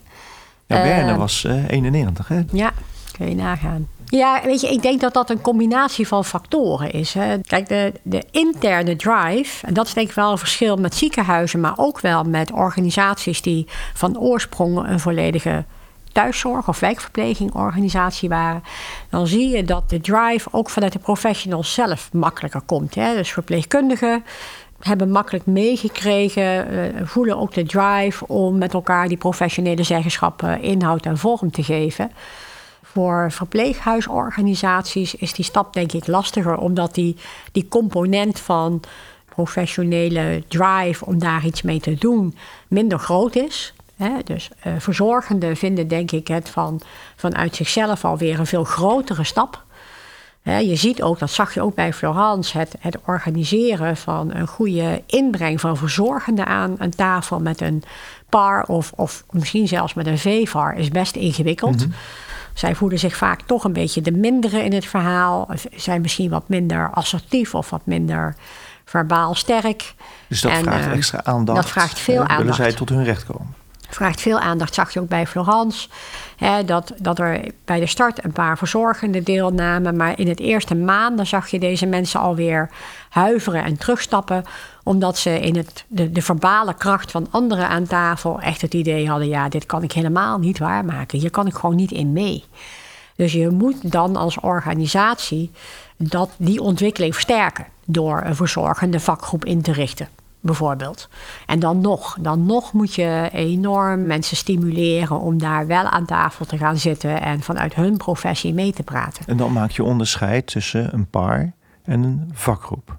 [0.66, 2.42] Ja, Werner uh, was uh, 91, hè?
[2.52, 2.72] Ja,
[3.12, 3.88] kun je nagaan.
[4.06, 7.13] Ja, weet je, ik denk dat dat een combinatie van factoren is.
[7.13, 7.39] Hè.
[7.39, 11.60] Kijk, de, de interne drive, en dat is denk ik wel een verschil met ziekenhuizen,
[11.60, 15.63] maar ook wel met organisaties die van oorsprong een volledige
[16.12, 18.63] thuiszorg of wijkverpleging organisatie waren,
[19.10, 22.95] dan zie je dat de drive ook vanuit de professionals zelf makkelijker komt.
[22.95, 23.15] Hè.
[23.15, 24.24] Dus verpleegkundigen
[24.80, 31.06] hebben makkelijk meegekregen, uh, voelen ook de drive om met elkaar die professionele zeggenschappen inhoud
[31.06, 32.12] en vorm te geven.
[32.92, 37.18] Voor verpleeghuisorganisaties is die stap denk ik lastiger, omdat die,
[37.52, 38.82] die component van
[39.26, 42.36] professionele drive om daar iets mee te doen
[42.68, 43.74] minder groot is.
[44.24, 46.82] dus uh, verzorgenden vinden denk ik het van,
[47.16, 49.64] vanuit zichzelf alweer een veel grotere stap.
[50.44, 55.04] je ziet ook, dat zag je ook bij Florence, het, het organiseren van een goede
[55.06, 57.84] inbreng van verzorgenden aan een tafel met een
[58.30, 61.86] par of, of misschien zelfs met een VVAR is best ingewikkeld.
[61.86, 61.90] Mhm.
[62.54, 65.50] Zij voelen zich vaak toch een beetje de mindere in het verhaal.
[65.76, 68.36] Zijn misschien wat minder assertief of wat minder
[68.86, 69.94] verbaal sterk.
[70.28, 71.58] Dus dat vraagt uh, extra aandacht.
[71.62, 72.40] Dat vraagt veel aandacht.
[72.40, 73.56] Willen zij tot hun recht komen?
[73.90, 75.90] Vraagt veel aandacht, zag je ook bij Florence.
[76.38, 79.96] Hè, dat, dat er bij de start een paar verzorgenden deelnamen.
[79.96, 82.70] Maar in het eerste maanden zag je deze mensen alweer
[83.10, 84.46] huiveren en terugstappen
[84.84, 89.10] omdat ze in het, de, de verbale kracht van anderen aan tafel echt het idee
[89.10, 91.20] hadden: ja, dit kan ik helemaal niet waarmaken.
[91.20, 92.44] Hier kan ik gewoon niet in mee.
[93.15, 95.52] Dus je moet dan als organisatie
[95.98, 100.08] dat, die ontwikkeling versterken door een verzorgende vakgroep in te richten.
[100.44, 101.10] Bijvoorbeeld.
[101.46, 106.46] En dan nog, dan nog moet je enorm mensen stimuleren om daar wel aan tafel
[106.46, 109.26] te gaan zitten en vanuit hun professie mee te praten.
[109.28, 112.98] En dan maak je onderscheid tussen een paar en een vakgroep.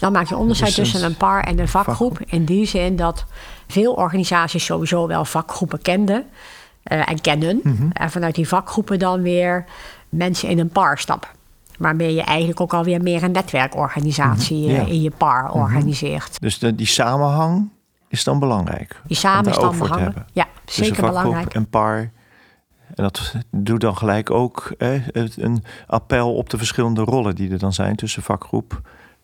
[0.00, 2.20] Dan maak je onderscheid tussen een par en een vakgroep.
[2.26, 3.24] In die zin dat
[3.66, 6.24] veel organisaties sowieso wel vakgroepen kenden
[6.92, 7.60] uh, en kennen.
[7.62, 7.90] Mhm.
[7.92, 9.64] En vanuit die vakgroepen dan weer
[10.08, 11.28] mensen in een par stappen.
[11.78, 14.86] Waarmee je eigenlijk ook alweer meer een netwerkorganisatie mhm.
[14.86, 15.58] in je par mhm.
[15.58, 16.40] organiseert.
[16.40, 17.68] Dus de, die samenhang
[18.08, 19.00] is dan belangrijk.
[19.06, 19.16] Die
[20.04, 20.26] hebben.
[20.32, 21.54] Ja, Tussen zeker belangrijk.
[21.54, 22.10] en par.
[22.94, 27.50] En dat doet dan gelijk ook hè, het- een appel op de verschillende rollen die
[27.50, 28.80] er dan zijn tussen vakgroep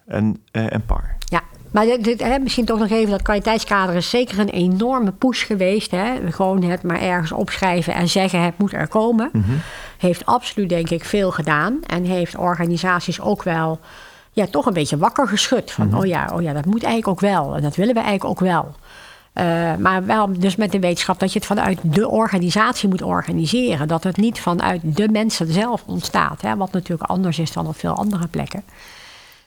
[0.06, 1.16] en, eh, en par.
[1.18, 1.42] Ja,
[1.72, 5.46] maar dit, dit, hè, misschien toch nog even, dat kwaliteitskader is zeker een enorme push
[5.46, 5.90] geweest.
[5.90, 6.32] Hè.
[6.32, 9.30] Gewoon het maar ergens opschrijven en zeggen het moet er komen.
[9.98, 11.78] Heeft absoluut denk ik veel gedaan.
[11.86, 13.80] En heeft organisaties ook wel
[14.36, 15.70] ja, toch een beetje wakker geschud.
[15.70, 17.56] Van oh, ja, oh ja, dat moet eigenlijk ook wel.
[17.56, 18.74] En dat willen we eigenlijk ook wel.
[19.32, 23.88] Eh, maar wel dus met de wetenschap dat je het vanuit de organisatie moet organiseren.
[23.88, 26.42] Dat het niet vanuit de mensen zelf ontstaat.
[26.42, 28.62] Hè, wat natuurlijk anders is dan op veel andere plekken.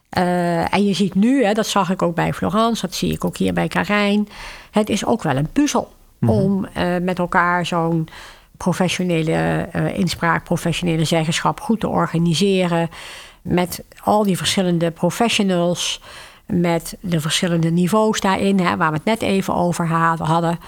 [0.09, 3.25] Eh, en je ziet nu, hè, dat zag ik ook bij Florence, dat zie ik
[3.25, 4.27] ook hier bij Karijn.
[4.71, 5.91] Het is ook wel een puzzel
[6.25, 8.07] om eh, met elkaar zo'n
[8.57, 12.89] professionele eh, inspraak, professionele zeggenschap goed te organiseren.
[13.41, 16.01] Met al die verschillende professionals,
[16.45, 20.59] met de verschillende niveaus daarin, hè, waar we het net even over ha- hadden.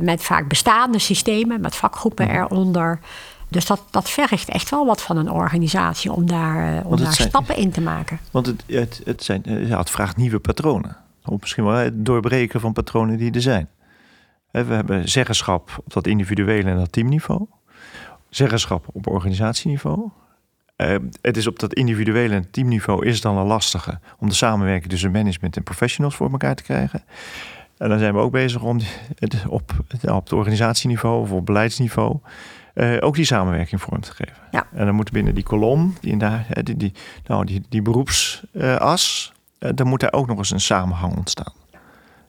[0.00, 3.00] Met vaak bestaande systemen, met vakgroepen eronder.
[3.52, 7.00] Dus dat, dat vergt echt wel wat van een organisatie om daar, eh, om het
[7.02, 8.18] daar zijn- stappen in te maken.
[8.30, 10.96] Want het, het, het, zijn, eh, ja, het vraagt nieuwe patronen.
[11.24, 13.68] Of misschien wel het doorbreken van patronen die er zijn.
[14.50, 17.46] We hebben zeggenschap op dat individuele en dat teamniveau.
[18.28, 20.10] Zeggenschap op organisatieniveau.
[20.76, 24.90] Eh, het is op dat individuele en teamniveau is dan een lastige om de samenwerking
[24.90, 27.04] tussen management en professionals voor elkaar te krijgen.
[27.78, 28.80] En dan zijn we ook bezig om
[29.18, 29.72] het op,
[30.08, 32.16] op het organisatieniveau of op beleidsniveau
[32.74, 34.36] eh, ook die samenwerking vorm te geven.
[34.50, 34.66] Ja.
[34.72, 36.92] En dan moet binnen die kolom, die, hè, die, die,
[37.26, 41.52] nou, die, die beroepsas, eh, dan moet daar ook nog eens een samenhang ontstaan.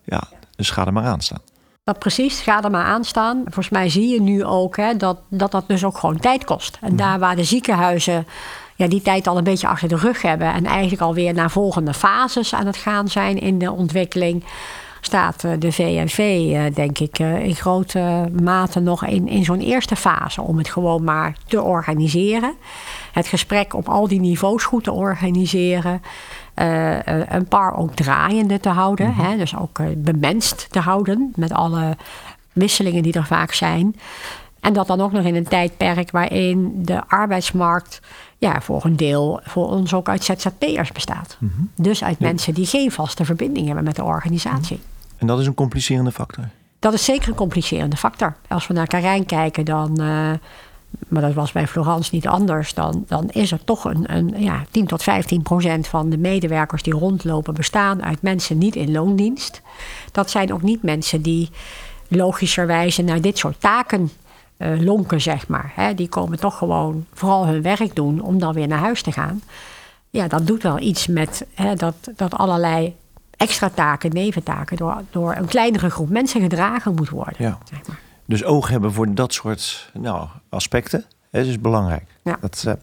[0.04, 0.24] Ja,
[0.56, 1.42] dus ga er maar aan staan.
[1.84, 3.42] Dat precies, ga er maar aan staan.
[3.44, 6.78] Volgens mij zie je nu ook hè, dat, dat dat dus ook gewoon tijd kost.
[6.82, 8.28] En daar waar de ziekenhuizen
[8.76, 10.54] ja, die tijd al een beetje achter de rug hebben...
[10.54, 14.44] en eigenlijk alweer naar volgende fases aan het gaan zijn in de ontwikkeling...
[15.06, 19.60] staat eh, de VNV, eh, denk ik, eh, in grote mate nog in, in zo'n
[19.60, 20.42] eerste fase...
[20.42, 22.54] om het gewoon maar te organiseren.
[23.12, 26.02] Het gesprek op al die niveaus goed te organiseren...
[27.30, 29.14] Een paar ook draaiende te houden.
[29.14, 31.98] hè, dus ook eh, bemenst te houden met alle
[32.52, 33.96] wisselingen die er vaak zijn.
[34.60, 38.02] En dat dan ook nog in een tijdperk waarin de arbeidsmarkt
[38.38, 41.38] ja, voor een deel voor ons ook uit ZZP'ers bestaat.
[41.76, 44.80] Dus uit mensen die geen vaste verbinding hebben met de organisatie.
[45.24, 46.50] En dat is een complicerende factor.
[46.80, 48.36] Dat is zeker een complicerende factor.
[48.48, 50.32] Als we naar Karijn kijken, dan, eh,
[51.08, 54.64] maar dat was bij Florence niet anders, dan, dan is er toch een, een ja,
[54.72, 59.62] 10 tot 15 procent van de medewerkers die rondlopen bestaan uit mensen niet in loondienst.
[60.12, 61.50] Dat zijn ook niet mensen die
[62.08, 64.12] logischerwijze naar dit soort taken
[64.58, 65.94] eh, lonken, zeg maar.
[65.96, 69.42] Die komen toch gewoon vooral hun werk doen om dan weer naar huis te gaan.
[70.10, 72.96] Ja, dat doet wel iets met dat, dat allerlei
[73.44, 77.36] extra taken, neventaken, door, door een kleinere groep mensen gedragen moet worden.
[77.38, 77.58] Ja.
[77.64, 78.00] Zeg maar.
[78.26, 82.06] Dus oog hebben voor dat soort nou, aspecten hè, is belangrijk.
[82.24, 82.38] Ja.
[82.42, 82.74] Dat, eh,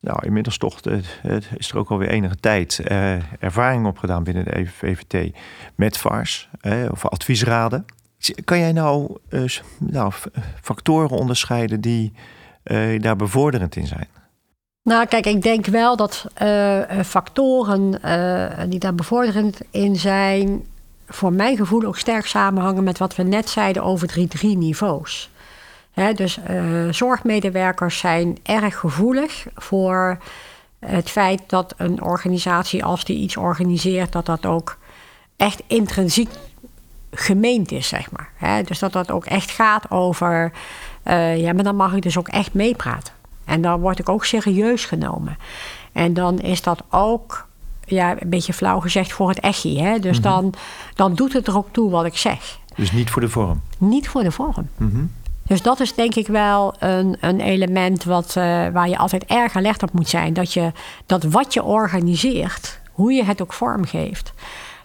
[0.00, 4.44] nou, inmiddels toch eh, het is er ook alweer enige tijd eh, ervaring opgedaan binnen
[4.44, 5.36] de EVT
[5.74, 7.84] met VARS eh, of adviesraden.
[8.44, 9.44] Kan jij nou, eh,
[9.78, 10.12] nou
[10.62, 12.12] factoren onderscheiden die
[12.62, 14.08] eh, daar bevorderend in zijn?
[14.84, 20.66] Nou, kijk, ik denk wel dat eh, eh, factoren eh, die daar bevorderend in zijn,
[21.08, 25.30] voor mijn gevoel ook sterk samenhangen met wat we net zeiden over drie, drie niveaus.
[26.14, 26.38] Dus
[26.90, 30.18] zorgmedewerkers zijn erg gevoelig voor
[30.78, 34.78] het feit dat een organisatie, als die iets organiseert, dat dat ook
[35.36, 36.28] echt intrinsiek
[37.10, 38.62] gemeend is, zeg maar.
[38.64, 40.52] Dus dat dat ook echt gaat over,
[41.36, 43.23] ja, maar dan mag ik dus ook echt meepraten.
[43.44, 45.36] En dan word ik ook serieus genomen.
[45.92, 47.46] En dan is dat ook,
[47.84, 49.80] ja, een beetje flauw gezegd, voor het echi.
[49.80, 49.98] Hè?
[49.98, 50.54] Dus dan,
[50.94, 52.58] dan doet het er ook toe wat ik zeg.
[52.76, 53.60] Dus niet voor de vorm.
[53.78, 54.68] Niet voor de vorm.
[55.46, 59.56] Dus dat is denk ik wel een, een element wat, eh, waar je altijd erg
[59.56, 60.32] alert op moet zijn.
[60.32, 60.72] Dat, je,
[61.06, 64.32] dat wat je organiseert, hoe je het ook vormgeeft,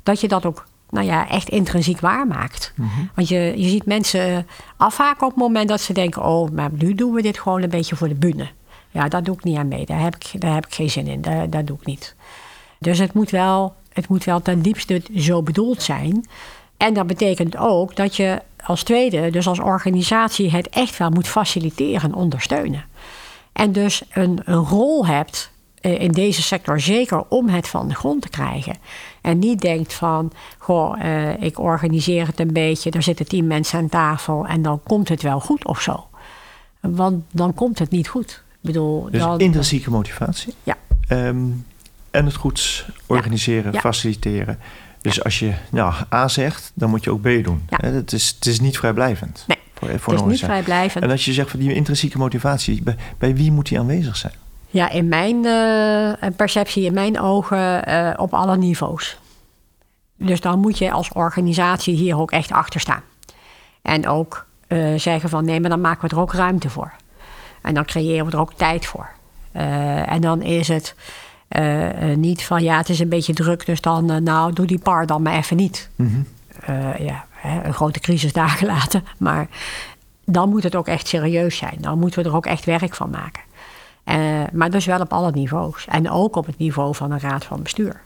[0.03, 2.73] dat je dat ook nou ja, echt intrinsiek waarmaakt.
[3.15, 6.23] Want je, je ziet mensen afhaken op het moment dat ze denken...
[6.23, 8.48] oh, maar nu doen we dit gewoon een beetje voor de bühne.
[8.92, 9.85] Ja, daar doe ik niet aan mee.
[9.85, 11.21] Daar heb ik, daar heb ik geen zin in.
[11.21, 12.15] Daar, daar doe ik niet.
[12.79, 16.25] Dus het moet wel, het moet wel ten diepste zo bedoeld zijn.
[16.77, 21.27] En dat betekent ook dat je als tweede, dus als organisatie, het echt wel moet
[21.27, 22.85] faciliteren, ondersteunen.
[23.54, 27.96] En dus een, een rol hebt eh, in deze sector zeker om het van de
[27.96, 28.75] grond te krijgen.
[29.21, 33.79] En niet denkt van, goh, eh, ik organiseer het een beetje, er zitten tien mensen
[33.79, 36.07] aan tafel en dan komt het wel goed of zo.
[36.79, 38.43] Want dan komt het niet goed.
[38.51, 40.53] Ik bedoel, Dus dan, intrinsieke motivatie.
[40.63, 40.77] Ja.
[41.07, 41.37] Ehm,
[42.11, 43.79] en het goed organiseren, Ja.
[43.79, 44.59] faciliteren.
[45.01, 47.63] Dus als je nou, A zegt, dan moet je ook B doen.
[47.69, 47.77] Ja.
[47.89, 49.43] Het, is, het is niet vrijblijvend.
[49.47, 51.03] Nee, voor, voor het is niet vrijblijvend.
[51.03, 54.33] En als je zegt van die intrinsieke motivatie, bij, bij wie moet die aanwezig zijn?
[54.69, 59.17] Ja, in mijn eh, perceptie, in mijn ogen, eh, op alle niveaus.
[60.15, 63.01] Dus dan moet je als organisatie hier ook echt achter staan.
[63.81, 66.91] En ook eh, zeggen van nee, maar dan maken we er ook ruimte voor.
[67.61, 69.09] En dan creëren we er ook tijd voor.
[69.51, 70.95] En dan is het
[72.15, 75.21] niet van ja, het is een beetje druk, dus dan nou doe die par dan
[75.21, 75.89] maar even niet.
[76.65, 79.01] Eh, ja, hè, een grote crisis dagen later.
[79.17, 79.47] Maar
[80.25, 81.77] dan moet het ook echt serieus zijn.
[81.79, 83.43] Dan moeten we er ook echt werk van maken.
[84.10, 85.85] Eh, maar dus wel op alle niveaus.
[85.87, 88.01] En ook op het niveau van een raad van bestuur.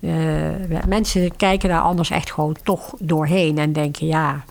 [0.00, 4.44] Eh, mensen kijken daar anders echt gewoon toch doorheen en denken: ja,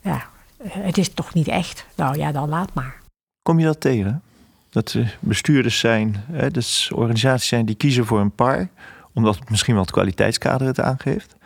[0.00, 0.26] ja,
[0.68, 1.86] het is toch niet echt.
[1.94, 2.94] Nou ja, dan laat maar.
[3.42, 4.22] Kom je dat tegen?
[4.70, 8.68] Dat er bestuurders zijn, hè, dus organisaties zijn die kiezen voor een paar,
[9.14, 11.36] omdat het misschien wel het kwaliteitskader het aangeeft.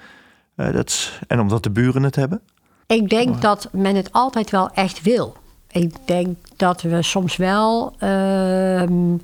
[0.55, 2.41] Eh, dat en omdat de buren het hebben.
[2.87, 5.37] Ik denk dat men het altijd wel echt wil.
[5.73, 9.15] Ik denk dat we soms wel, ehm,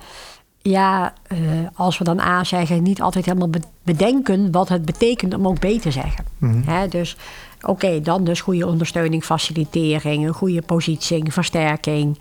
[0.63, 1.39] ja, eh,
[1.75, 5.59] als we dan A zeggen, niet altijd helemaal be- bedenken wat het betekent om ook
[5.59, 6.25] B te zeggen.
[6.67, 7.17] Hè, dus
[7.61, 12.19] oké, dan dus goede ondersteuning, facilitering, een goede positie, versterking.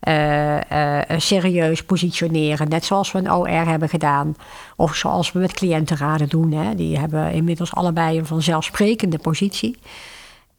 [0.00, 4.34] eh, eh, serieus positioneren, net zoals we een OR hebben gedaan.
[4.76, 6.52] Of zoals we met cliëntenraden doen.
[6.52, 6.74] Hè.
[6.74, 9.76] Die hebben inmiddels allebei een vanzelfsprekende positie.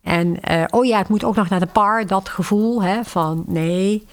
[0.08, 3.44] En eh, oh ja, het moet ook nog naar de par, dat gevoel hè, van
[3.48, 4.08] nee,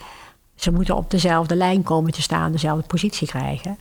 [0.54, 3.78] ze moeten op dezelfde lijn komen te staan, dezelfde positie krijgen.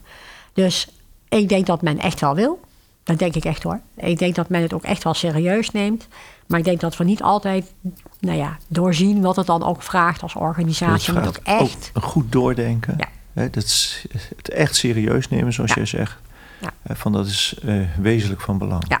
[0.52, 0.88] Dus
[1.28, 2.60] ik denk dat men echt wel wil.
[3.02, 3.80] Dat denk ik echt hoor.
[3.96, 6.08] Ik denk dat men het ook echt wel serieus neemt.
[6.46, 7.72] Maar ik denk dat we niet altijd
[8.20, 11.12] nou ja, doorzien wat het dan ook vraagt als organisatie.
[11.14, 11.90] Je moet ook echt.
[11.94, 12.94] een goed doordenken.
[12.98, 13.08] Ja.
[13.32, 14.04] Hè, dat is
[14.36, 15.76] het echt serieus nemen, zoals Ja.
[15.76, 16.16] jij zegt.
[16.60, 16.68] Ja.
[16.82, 18.84] Eh, Van dat is eh, wezenlijk van belang.
[18.88, 19.00] Ja.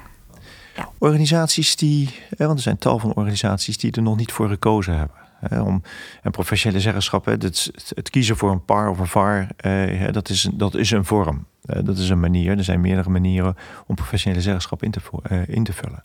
[0.98, 5.16] Organisaties die, want er zijn tal van organisaties die er nog niet voor gekozen hebben.
[5.40, 5.82] Hè, om,
[6.22, 10.48] en professionele zeggenschap, het, het kiezen voor een par of een VAR, eh, dat, is,
[10.52, 11.46] dat is een vorm.
[11.64, 12.58] Eh, dat is een manier.
[12.58, 16.04] Er zijn meerdere manieren om professionele zeggenschap in te, eh, in te vullen.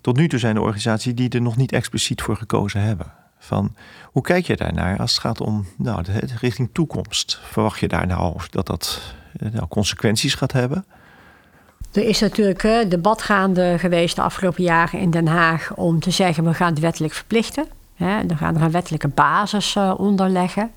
[0.00, 3.12] Tot nu toe zijn er organisaties die er nog niet expliciet voor gekozen hebben.
[3.38, 3.74] Van,
[4.04, 7.40] hoe kijk je daarnaar als het gaat om nou, de, de richting toekomst?
[7.42, 10.84] Verwacht je daar nou dat dat eh, nou, consequenties gaat hebben?
[11.92, 16.44] Er is natuurlijk debat gaande geweest de afgelopen jaren in Den Haag om te zeggen
[16.44, 17.66] we gaan het wettelijk verplichten.
[17.94, 20.72] Hè, dan gaan er een wettelijke basis eh, onderleggen.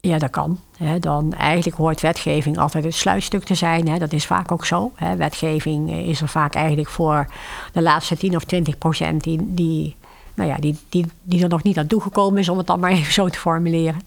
[0.00, 0.60] Ja, dat kan.
[1.00, 3.98] Dan eigenlijk hoort wetgeving altijd het sluitstuk te zijn.
[3.98, 4.92] Dat is vaak ook zo.
[5.16, 7.26] Wetgeving eh, is er vaak eigenlijk voor
[7.72, 9.96] de laatste 10 of 20 procent die, die,
[10.34, 12.90] nou ja, die, die, die er nog niet aan toegekomen is, om het dan maar
[12.90, 14.00] even zo te formuleren.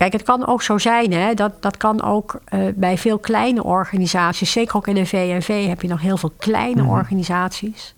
[0.00, 3.64] Kijk, het kan ook zo zijn, hè, dat, dat kan ook eh, bij veel kleine
[3.64, 7.94] organisaties, zeker ook in de VNV heb je nog heel veel kleine organisaties.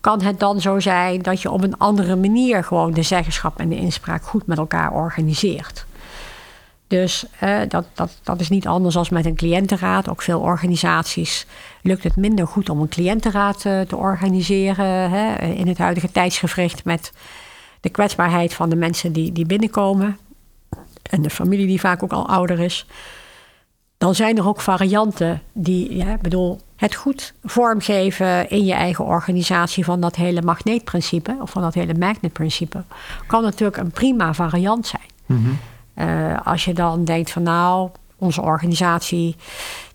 [0.00, 3.68] Kan het dan zo zijn dat je op een andere manier gewoon de zeggenschap en
[3.68, 5.86] de inspraak goed met elkaar organiseert?
[6.86, 10.08] Dus eh, dat, dat, dat is niet anders dan met een cliëntenraad.
[10.08, 11.46] Ook veel organisaties
[11.82, 15.10] lukt het minder goed om een cliëntenraad eh, te organiseren.
[15.10, 17.12] Hè, in het huidige tijdsgevricht met
[17.80, 20.18] de kwetsbaarheid van de mensen die, die binnenkomen.
[21.10, 22.86] En de familie die vaak ook al ouder is.
[23.98, 29.04] Dan zijn er ook varianten die, ja, ik bedoel, het goed vormgeven in je eigen
[29.04, 32.84] organisatie van dat hele magneetprincipe of van dat hele magnetprincipe
[33.26, 35.02] kan natuurlijk een prima variant zijn.
[35.94, 39.36] Eh, als je dan denkt van nou, onze organisatie,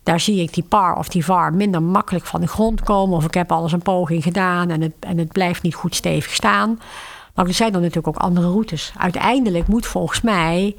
[0.04, 3.18] daar zie ik die par of die var minder makkelijk van de grond komen.
[3.18, 6.34] Of ik heb alles een poging gedaan en het, en het blijft niet goed stevig
[6.34, 6.80] staan.
[7.36, 8.94] Maar er zijn dan natuurlijk ook andere routes.
[8.98, 10.76] Uiteindelijk moet volgens mij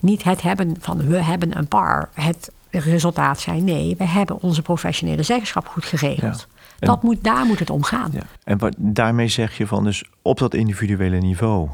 [0.00, 3.64] niet het hebben van we hebben een par het resultaat zijn.
[3.64, 6.46] Nee, we hebben onze professionele zeggenschap goed geregeld.
[6.48, 6.54] Ja.
[6.78, 8.10] En- Dat moet, daar moet het om gaan.
[8.12, 8.20] Ja.
[8.44, 11.68] En wat, daarmee zeg je van dus op dat individuele niveau,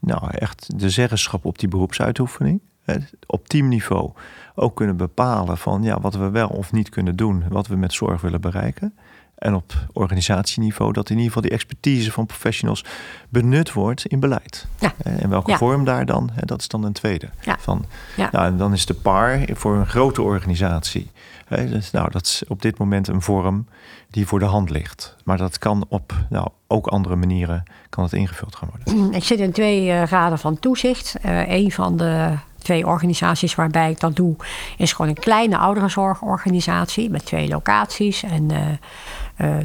[0.00, 2.94] nou echt de zeggenschap op die beroepsuitoefening, hè,
[3.26, 4.12] op teamniveau
[4.54, 7.92] ook kunnen bepalen van ja, wat we wel of niet kunnen doen, wat we met
[7.92, 8.94] zorg willen bereiken.
[9.38, 12.84] En op organisatieniveau dat in ieder geval die expertise van professionals
[13.28, 14.66] benut wordt in beleid.
[14.78, 14.92] Ja.
[15.02, 15.56] En in welke Ja.
[15.56, 17.28] vorm daar dan, dat is dan een tweede.
[17.40, 17.56] Ja.
[17.60, 17.84] Van,
[18.16, 18.28] Ja.
[18.32, 21.10] nou, en dan is de PAR voor een grote organisatie.
[21.48, 23.66] Dus, nou, dat is op dit moment een vorm
[24.10, 25.16] die voor de hand ligt.
[25.24, 29.12] Maar dat kan op nou, ook andere manieren kan het ingevuld gaan worden.
[29.14, 31.16] Ik zit in twee eh, raden van toezicht.
[31.22, 34.36] Eh een van de twee organisaties waarbij ik dat doe,
[34.76, 38.76] is gewoon een kleine ouderenzorgorganisatie met twee locaties en eh, eh,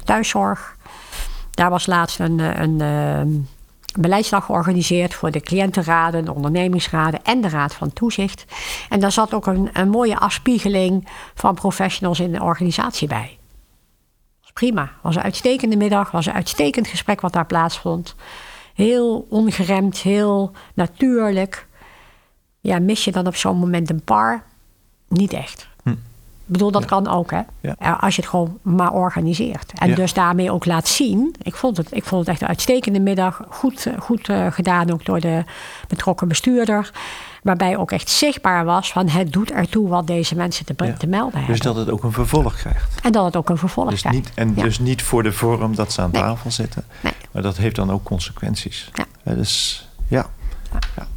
[0.03, 0.75] thuiszorg.
[1.53, 7.41] Daar was laatst een, eh, een eh, beleidsdag georganiseerd voor de cliëntenraden, de ondernemingsraden en
[7.41, 8.45] de raad van toezicht.
[8.89, 13.37] En daar zat ook een, een mooie afspiegeling van professionals in de organisatie bij.
[14.53, 14.91] Prima.
[15.01, 18.15] Was een uitstekende middag, was een uitstekend gesprek wat daar plaatsvond.
[18.73, 21.67] Heel ongeremd, heel natuurlijk.
[22.59, 24.43] Ja, mis je dan op zo'n moment een par?
[25.07, 25.67] Niet echt.
[26.45, 26.87] Ik bedoel, dat Ja.
[26.87, 27.41] kan ook, hè?
[27.61, 27.75] Ja.
[27.99, 29.71] Als je het gewoon maar organiseert.
[29.75, 29.95] En Ja.
[29.95, 31.35] dus daarmee ook laat zien.
[31.41, 33.41] Ik vond het, ik vond het echt een uitstekende middag.
[33.49, 35.43] Goed, eh, goed eh, gedaan ook door de
[35.87, 36.91] betrokken bestuurder.
[37.43, 41.39] Waarbij ook echt zichtbaar was van het doet ertoe wat deze mensen te, te melden
[41.39, 41.65] Dus hebben.
[41.65, 42.99] dat het ook een vervolg krijgt.
[43.01, 44.17] En dat het ook een vervolg Dus krijgt.
[44.19, 46.21] niet, en dus niet voor de vorm dat ze aan Nee.
[46.21, 46.85] tafel zitten.
[47.01, 47.13] Nee.
[47.31, 48.91] Maar dat heeft dan ook consequenties.
[49.23, 50.25] Dus ja.
[50.95, 51.07] ja.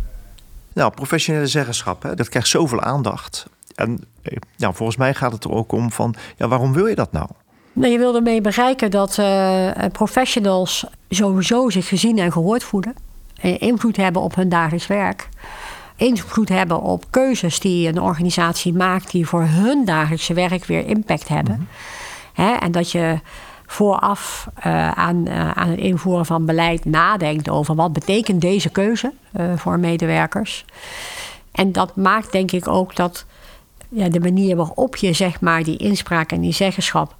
[0.72, 3.46] Nou, professionele zeggenschap, hè, dat krijgt zoveel aandacht.
[3.74, 6.94] En eh, nou, volgens mij gaat het er ook om van, ja, waarom wil je
[6.94, 7.28] dat nou?
[7.72, 12.94] Nou, je wil ermee bereiken dat eh, professionals sowieso zich gezien en gehoord voelen.
[13.40, 15.28] En invloed hebben op hun dagelijks werk.
[15.96, 21.28] Invloed hebben op keuzes die een organisatie maakt die voor hun dagelijkse werk weer impact
[21.28, 21.68] hebben.
[22.32, 23.18] Hè, en dat je
[23.66, 29.12] vooraf eh, aan, eh, aan het invoeren van beleid nadenkt over wat betekent deze keuze
[29.32, 30.64] eh, voor medewerkers.
[31.52, 33.24] En dat maakt denk ik ook dat
[33.88, 37.14] ja, de manier waarop je zeg maar, die inspraak en die zeggenschap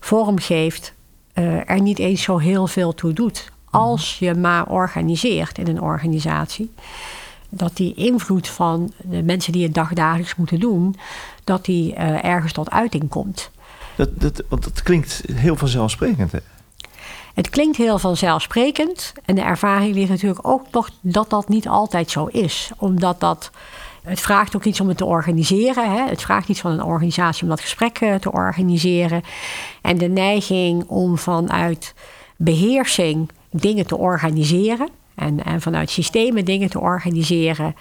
[0.00, 0.92] vormgeeft,
[1.32, 3.52] eh, er niet eens zo heel veel toe doet.
[3.70, 6.72] Als je maar organiseert in een organisatie,
[7.48, 10.96] dat die invloed van de mensen die het dagdagelijks moeten doen,
[11.44, 13.50] dat die eh, ergens tot uiting komt.
[13.96, 16.32] Dat, dat, want dat klinkt heel vanzelfsprekend.
[16.32, 16.38] Hè?
[17.34, 19.12] Het klinkt heel vanzelfsprekend.
[19.24, 22.70] En de ervaring ligt natuurlijk ook toch dat dat niet altijd zo is.
[22.76, 23.50] Omdat dat.
[24.02, 25.90] Het vraagt ook iets om het te organiseren.
[25.92, 26.08] Hè?
[26.08, 29.22] Het vraagt iets van een organisatie om dat gesprek eh, te organiseren.
[29.82, 31.94] En de neiging om vanuit
[32.36, 34.88] beheersing dingen te organiseren.
[35.14, 37.74] En, en vanuit systemen dingen te organiseren.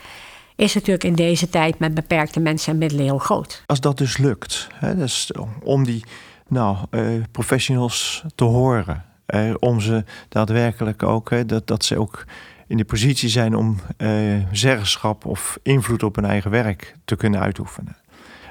[0.55, 3.63] Is natuurlijk in deze tijd met beperkte mensen en middelen heel groot.
[3.65, 5.31] Als dat dus lukt, hè, dus
[5.63, 6.03] om die
[6.47, 12.25] nou, eh, professionals te horen, eh, om ze daadwerkelijk ook, hè, dat, dat ze ook
[12.67, 14.09] in de positie zijn om eh,
[14.51, 17.95] zeggenschap of invloed op hun eigen werk te kunnen uitoefenen.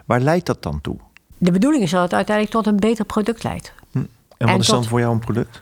[0.05, 0.97] Waar leidt dat dan toe?
[1.39, 3.73] De bedoeling is dat het uiteindelijk tot een beter product leidt.
[3.93, 4.09] En
[4.39, 5.61] wat En is dan voor jou een product?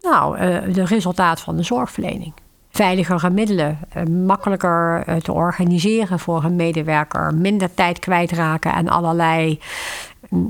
[0.00, 2.32] Nou, eh de resultaat van de zorgverlening.
[2.70, 3.78] Veiligere middelen,
[4.26, 9.60] makkelijker te organiseren voor een medewerker, minder tijd kwijtraken aan allerlei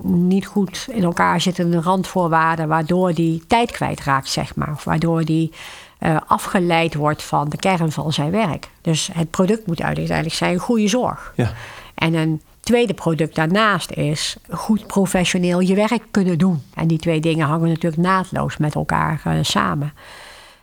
[0.03, 4.71] niet goed in elkaar zittende randvoorwaarden, waardoor die tijd kwijtraakt, zeg maar.
[4.73, 5.53] Of waardoor die
[5.99, 8.69] eh, afgeleid wordt van de kern van zijn werk.
[8.81, 11.33] Dus het product moet uiteindelijk zijn goede zorg.
[11.37, 11.53] Ja,
[11.95, 16.63] En een tweede product daarnaast is goed professioneel je werk kunnen doen.
[16.75, 19.93] En die twee dingen hangen natuurlijk naadloos met elkaar eh, samen.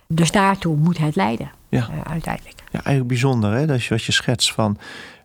[0.08, 1.80] Dus daartoe moet het leiden, ja.
[1.80, 2.56] eh, uiteindelijk.
[2.72, 4.78] ja eigenlijk bijzonder hè, dat je, wat je schetst van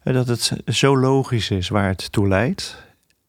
[0.02, 2.76] dat het zo logisch is waar het toe leidt.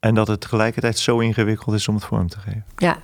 [0.03, 2.65] En dat het tegelijkertijd zo ingewikkeld is om het vorm te geven.
[2.77, 2.97] Ja.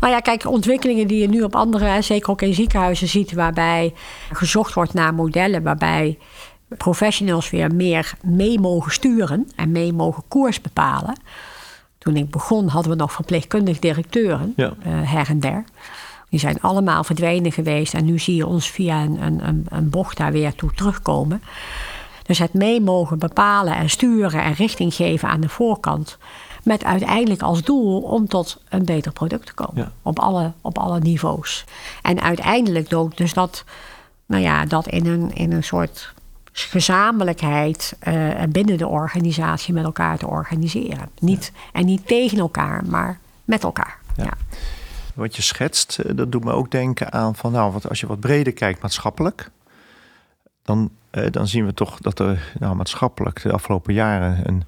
[0.00, 3.94] Nou ja, kijk, ontwikkelingen die je nu op andere, zeker ook in ziekenhuizen ziet, waarbij
[4.32, 6.18] gezocht wordt naar modellen waarbij
[6.76, 11.20] professionals weer meer mee mogen sturen en mee mogen koers bepalen.
[11.98, 14.72] Toen ik begon hadden we nog verpleegkundig directeuren, Ja.
[14.82, 15.64] eh, her en der.
[16.28, 20.16] Die zijn allemaal verdwenen geweest en nu zie je ons via een, een, een bocht
[20.16, 21.42] daar weer toe terugkomen.
[22.28, 26.18] Dus het mee mogen bepalen en sturen en richting geven aan de voorkant.
[26.62, 29.82] Met uiteindelijk als doel om tot een beter product te komen.
[29.82, 29.92] Ja.
[30.02, 31.64] Op, alle, op alle niveaus.
[32.02, 33.64] En uiteindelijk ook dus dat,
[34.26, 36.12] nou ja, dat in een, in een soort
[36.52, 41.08] gezamenlijkheid eh, binnen de organisatie met elkaar te organiseren.
[41.18, 43.98] Niet, En niet tegen elkaar, maar met elkaar.
[44.16, 44.24] Ja.
[44.24, 44.32] Ja.
[45.14, 48.06] Wat je schetst, eh, dat doet me ook denken aan van nou, wat als je
[48.06, 49.50] wat breder kijkt maatschappelijk,
[50.68, 54.62] dan, eh, dan zien we toch dat er nou, maatschappelijk de afgelopen jaren een,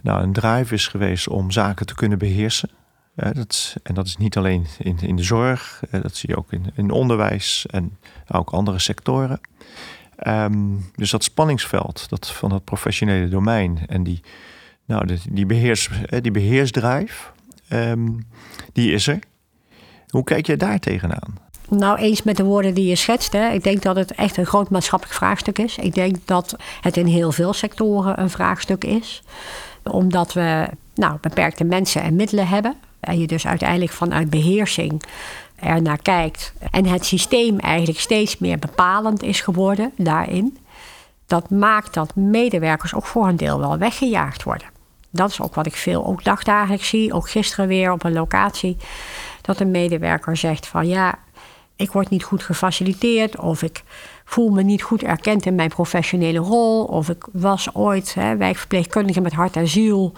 [0.00, 2.70] nou, een drive is geweest om zaken te kunnen beheersen.
[3.14, 6.36] Eh, dat, en dat is niet alleen in, in de zorg, eh, dat zie je
[6.36, 9.40] ook in, in onderwijs en ook andere sectoren.
[10.16, 14.20] Ehm, dus dat spanningsveld dat, van dat professionele domein en die,
[14.84, 17.30] nou, die, die, beheers, eh, die beheersdrive,
[17.68, 18.08] ehm,
[18.72, 19.18] die is er.
[20.08, 21.38] Hoe kijk jij daar tegenaan?
[21.68, 23.32] Nou, eens met de woorden die je schetst.
[23.32, 23.48] Hè.
[23.48, 25.76] Ik denk dat het echt een groot maatschappelijk vraagstuk is.
[25.76, 29.22] Ik denk dat het in heel veel sectoren een vraagstuk is.
[29.82, 32.74] Omdat we nou, beperkte mensen en middelen hebben.
[33.00, 35.02] En je dus uiteindelijk vanuit beheersing
[35.56, 36.52] er naar kijkt.
[36.70, 40.58] En het systeem eigenlijk steeds meer bepalend is geworden daarin.
[41.26, 44.66] Dat maakt dat medewerkers ook voor een deel wel weggejaagd worden.
[45.10, 47.12] Dat is ook wat ik veel ook dagdagelijks zie.
[47.12, 48.76] Ook gisteren weer op een locatie.
[49.40, 51.18] Dat een medewerker zegt van ja,
[51.78, 53.82] ik word niet goed gefaciliteerd of ik
[54.24, 59.20] voel me niet goed erkend in mijn professionele rol of ik was ooit hè, wijkverpleegkundige
[59.20, 60.12] met hart en ziel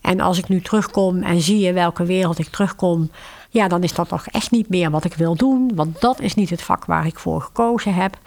[0.00, 3.10] en als ik nu terugkom en zie in welke wereld ik terugkom,
[3.50, 6.34] ja, dan is dat toch echt niet meer wat ik wil doen, want dat is
[6.34, 8.18] niet het vak waar ik voor gekozen heb.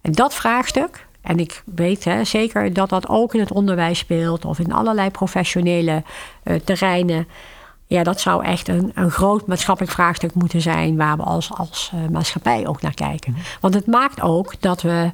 [0.00, 4.44] En dat vraagstuk, en ik weet hè, zeker dat dat ook in het onderwijs speelt
[4.44, 6.02] of in allerlei professionele
[6.44, 7.28] uh, terreinen.
[7.92, 11.92] Ja, dat zou echt een, een groot maatschappelijk vraagstuk moeten zijn waar we als, als
[11.94, 13.36] uh, maatschappij ook naar kijken.
[13.60, 15.10] Want het maakt ook dat we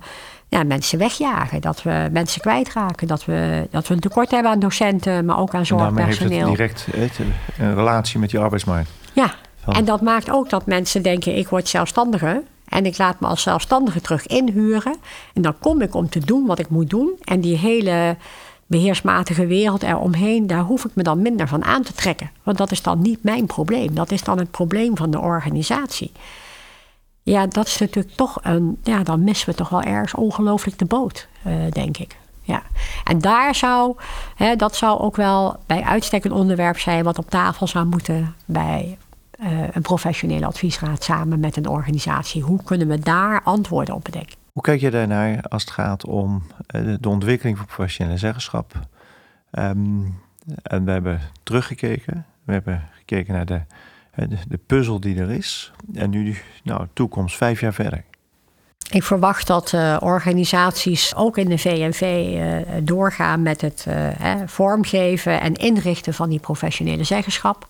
[0.48, 4.58] ja, mensen wegjagen, dat we mensen kwijtraken, dat we, dat we een tekort hebben aan
[4.58, 6.38] docenten, maar ook aan zorgpersoneel.
[6.38, 7.18] En heeft het direct
[7.58, 8.90] een relatie met die arbeidsmarkt.
[9.12, 9.34] Ja,
[9.66, 12.42] en dat maakt ook dat mensen denken: ik word zelfstandiger.
[12.68, 14.96] En ik laat me als zelfstandige terug inhuren.
[15.34, 17.10] En dan kom ik om te doen wat ik moet doen.
[17.24, 18.16] En die hele
[18.68, 22.30] beheersmatige wereld eromheen, daar hoef ik me dan minder van aan te trekken.
[22.42, 23.94] Want dat is dan niet mijn probleem.
[23.94, 26.12] Dat is dan het probleem van de organisatie.
[27.22, 28.78] Ja, dat is natuurlijk toch een.
[28.82, 32.16] Ja, dan missen we toch wel ergens ongelooflijk de boot, uh, denk ik.
[32.42, 32.62] Ja.
[33.04, 33.96] En daar zou,
[34.36, 38.34] hè, dat zou ook wel bij uitstek een onderwerp zijn wat op tafel zou moeten
[38.44, 38.98] bij
[39.40, 42.42] uh, een professionele adviesraad samen met een organisatie.
[42.42, 44.36] Hoe kunnen we daar antwoorden op bedenken?
[44.52, 46.42] Hoe kijk je daarnaar als het gaat om
[46.74, 48.78] uh, de ontwikkeling van professionele zeggenschap?
[49.52, 50.20] Um,
[50.62, 52.26] en we hebben teruggekeken.
[52.44, 53.60] We hebben gekeken naar de,
[54.48, 55.72] de, puzzel die er is.
[55.94, 58.04] En nu, nou, toekomst, vijf jaar verder.
[58.90, 63.86] Ik verwacht dat uh, organisaties ook in de VNV uh, doorgaan met het
[64.46, 67.68] vormgeven en inrichten van die professionele zeggenschap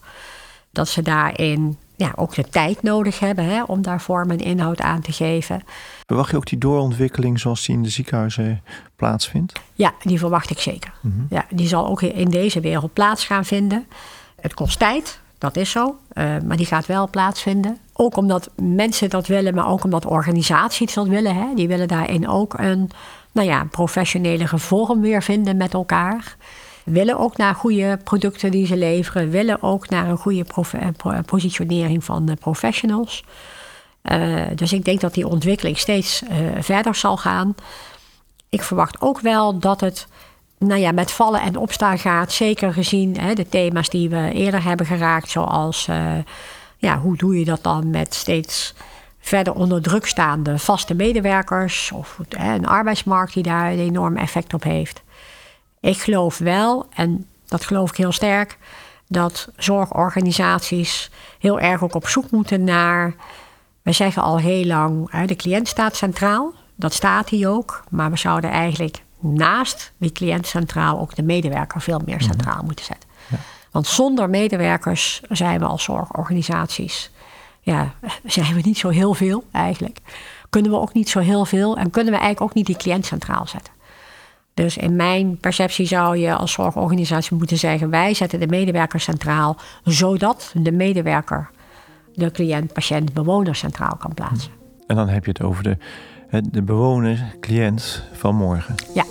[0.70, 4.80] dat ze daarin ja, ook de tijd nodig hebben hè, om daar vorm en inhoud
[4.80, 5.62] aan te geven.
[6.06, 8.62] Verwacht je ook die doorontwikkeling zoals die in de ziekenhuizen
[8.96, 9.52] plaatsvindt?
[9.74, 10.92] Ja, die verwacht ik zeker.
[11.00, 11.26] Mm -hmm.
[11.30, 13.86] ja, die zal ook in deze wereld plaats gaan vinden.
[14.40, 17.78] Het kost tijd, dat is zo, uh, maar die gaat wel plaatsvinden.
[17.92, 21.34] Ook omdat mensen dat willen, maar ook omdat organisaties dat willen.
[21.34, 21.54] Hè.
[21.54, 22.90] Die willen daarin ook een
[23.32, 26.36] nou ja, professionele vorm weer vinden met elkaar
[26.90, 32.04] willen ook naar goede producten die ze leveren, willen ook naar een goede eh, positionering
[32.04, 33.24] van de professionals.
[34.02, 36.22] Uh, dus ik denk dat die ontwikkeling steeds
[36.60, 37.54] verder zal gaan.
[38.48, 40.06] Ik verwacht ook wel dat het
[40.58, 42.32] nou ja, met vallen en opstaan gaat.
[42.32, 45.88] Zeker gezien hè, de thema's die we eerder hebben geraakt, zoals
[46.78, 48.74] ja, hoe doe je dat dan met steeds
[49.18, 54.54] verder onder druk staande vaste medewerkers of hè, een arbeidsmarkt die daar een enorm effect
[54.54, 55.02] op heeft.
[55.80, 58.58] Ik geloof wel, en dat geloof ik heel sterk,
[59.06, 63.14] dat zorgorganisaties heel erg ook op zoek moeten naar.
[63.82, 66.52] We zeggen al heel lang, de cliënt staat centraal.
[66.74, 67.84] Dat staat hij ook.
[67.90, 72.64] Maar we zouden eigenlijk naast die cliënt centraal ook de medewerker veel meer centraal mhm.
[72.64, 73.08] moeten zetten.
[73.30, 73.36] Ja.
[73.70, 77.10] Want zonder medewerkers zijn we als zorgorganisaties,
[77.60, 79.98] ja, zijn we niet zo heel veel eigenlijk.
[80.50, 83.06] Kunnen we ook niet zo heel veel en kunnen we eigenlijk ook niet die cliënt
[83.06, 83.72] centraal zetten.
[84.58, 89.56] Dus in mijn perceptie zou je als zorgorganisatie moeten zeggen: wij zetten de medewerker centraal,
[89.84, 91.50] zodat de medewerker
[92.14, 94.52] de cliënt, patiënt, bewoner centraal kan plaatsen.
[94.86, 95.76] En dan heb je het over de,
[96.50, 98.74] de bewoner, cliënt van morgen.
[98.94, 99.04] Ja.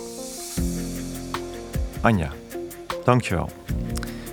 [2.00, 2.28] Anja,
[3.04, 3.50] dankjewel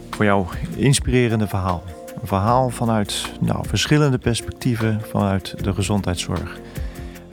[0.10, 1.84] voor jouw inspirerende verhaal.
[2.22, 6.60] Een verhaal vanuit nou, verschillende perspectieven vanuit de gezondheidszorg.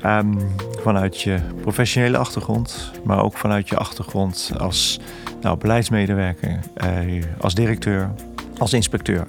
[0.07, 0.39] Um,
[0.81, 5.01] vanuit je professionele achtergrond, maar ook vanuit je achtergrond als
[5.41, 8.11] nou, beleidsmedewerker, eh, als directeur,
[8.59, 9.27] als inspecteur.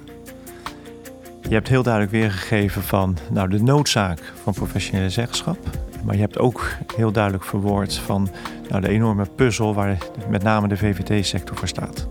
[1.48, 5.58] Je hebt heel duidelijk weergegeven van nou, de noodzaak van professionele zeggenschap.
[6.04, 6.66] Maar je hebt ook
[6.96, 8.28] heel duidelijk verwoord van
[8.68, 9.98] nou, de enorme puzzel waar
[10.28, 12.08] met name de VVT-sector voor staat.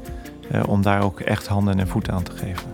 [0.51, 2.72] Eh, om daar ook echt handen en voeten aan te geven.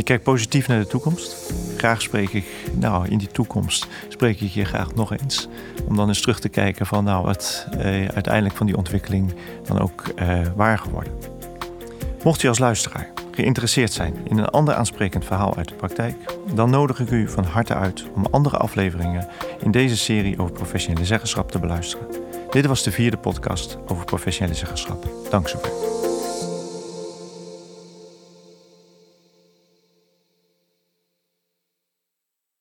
[0.00, 1.52] Ik kijk positief naar de toekomst.
[1.76, 5.48] Graag spreek ik, nou in die toekomst spreek ik je graag nog eens.
[5.88, 9.34] Om dan eens terug te kijken van nou wat eh, uiteindelijk van die ontwikkeling
[9.64, 11.12] dan ook eh, waar geworden.
[12.22, 16.16] Mocht u als luisteraar geïnteresseerd zijn in een ander aansprekend verhaal uit de praktijk,
[16.54, 19.28] dan nodig ik u van harte uit om andere afleveringen
[19.58, 22.06] in deze serie over professionele zeggenschap te beluisteren.
[22.50, 25.08] Dit was de vierde podcast over professionele zeggenschap.
[25.30, 26.09] Dank zover.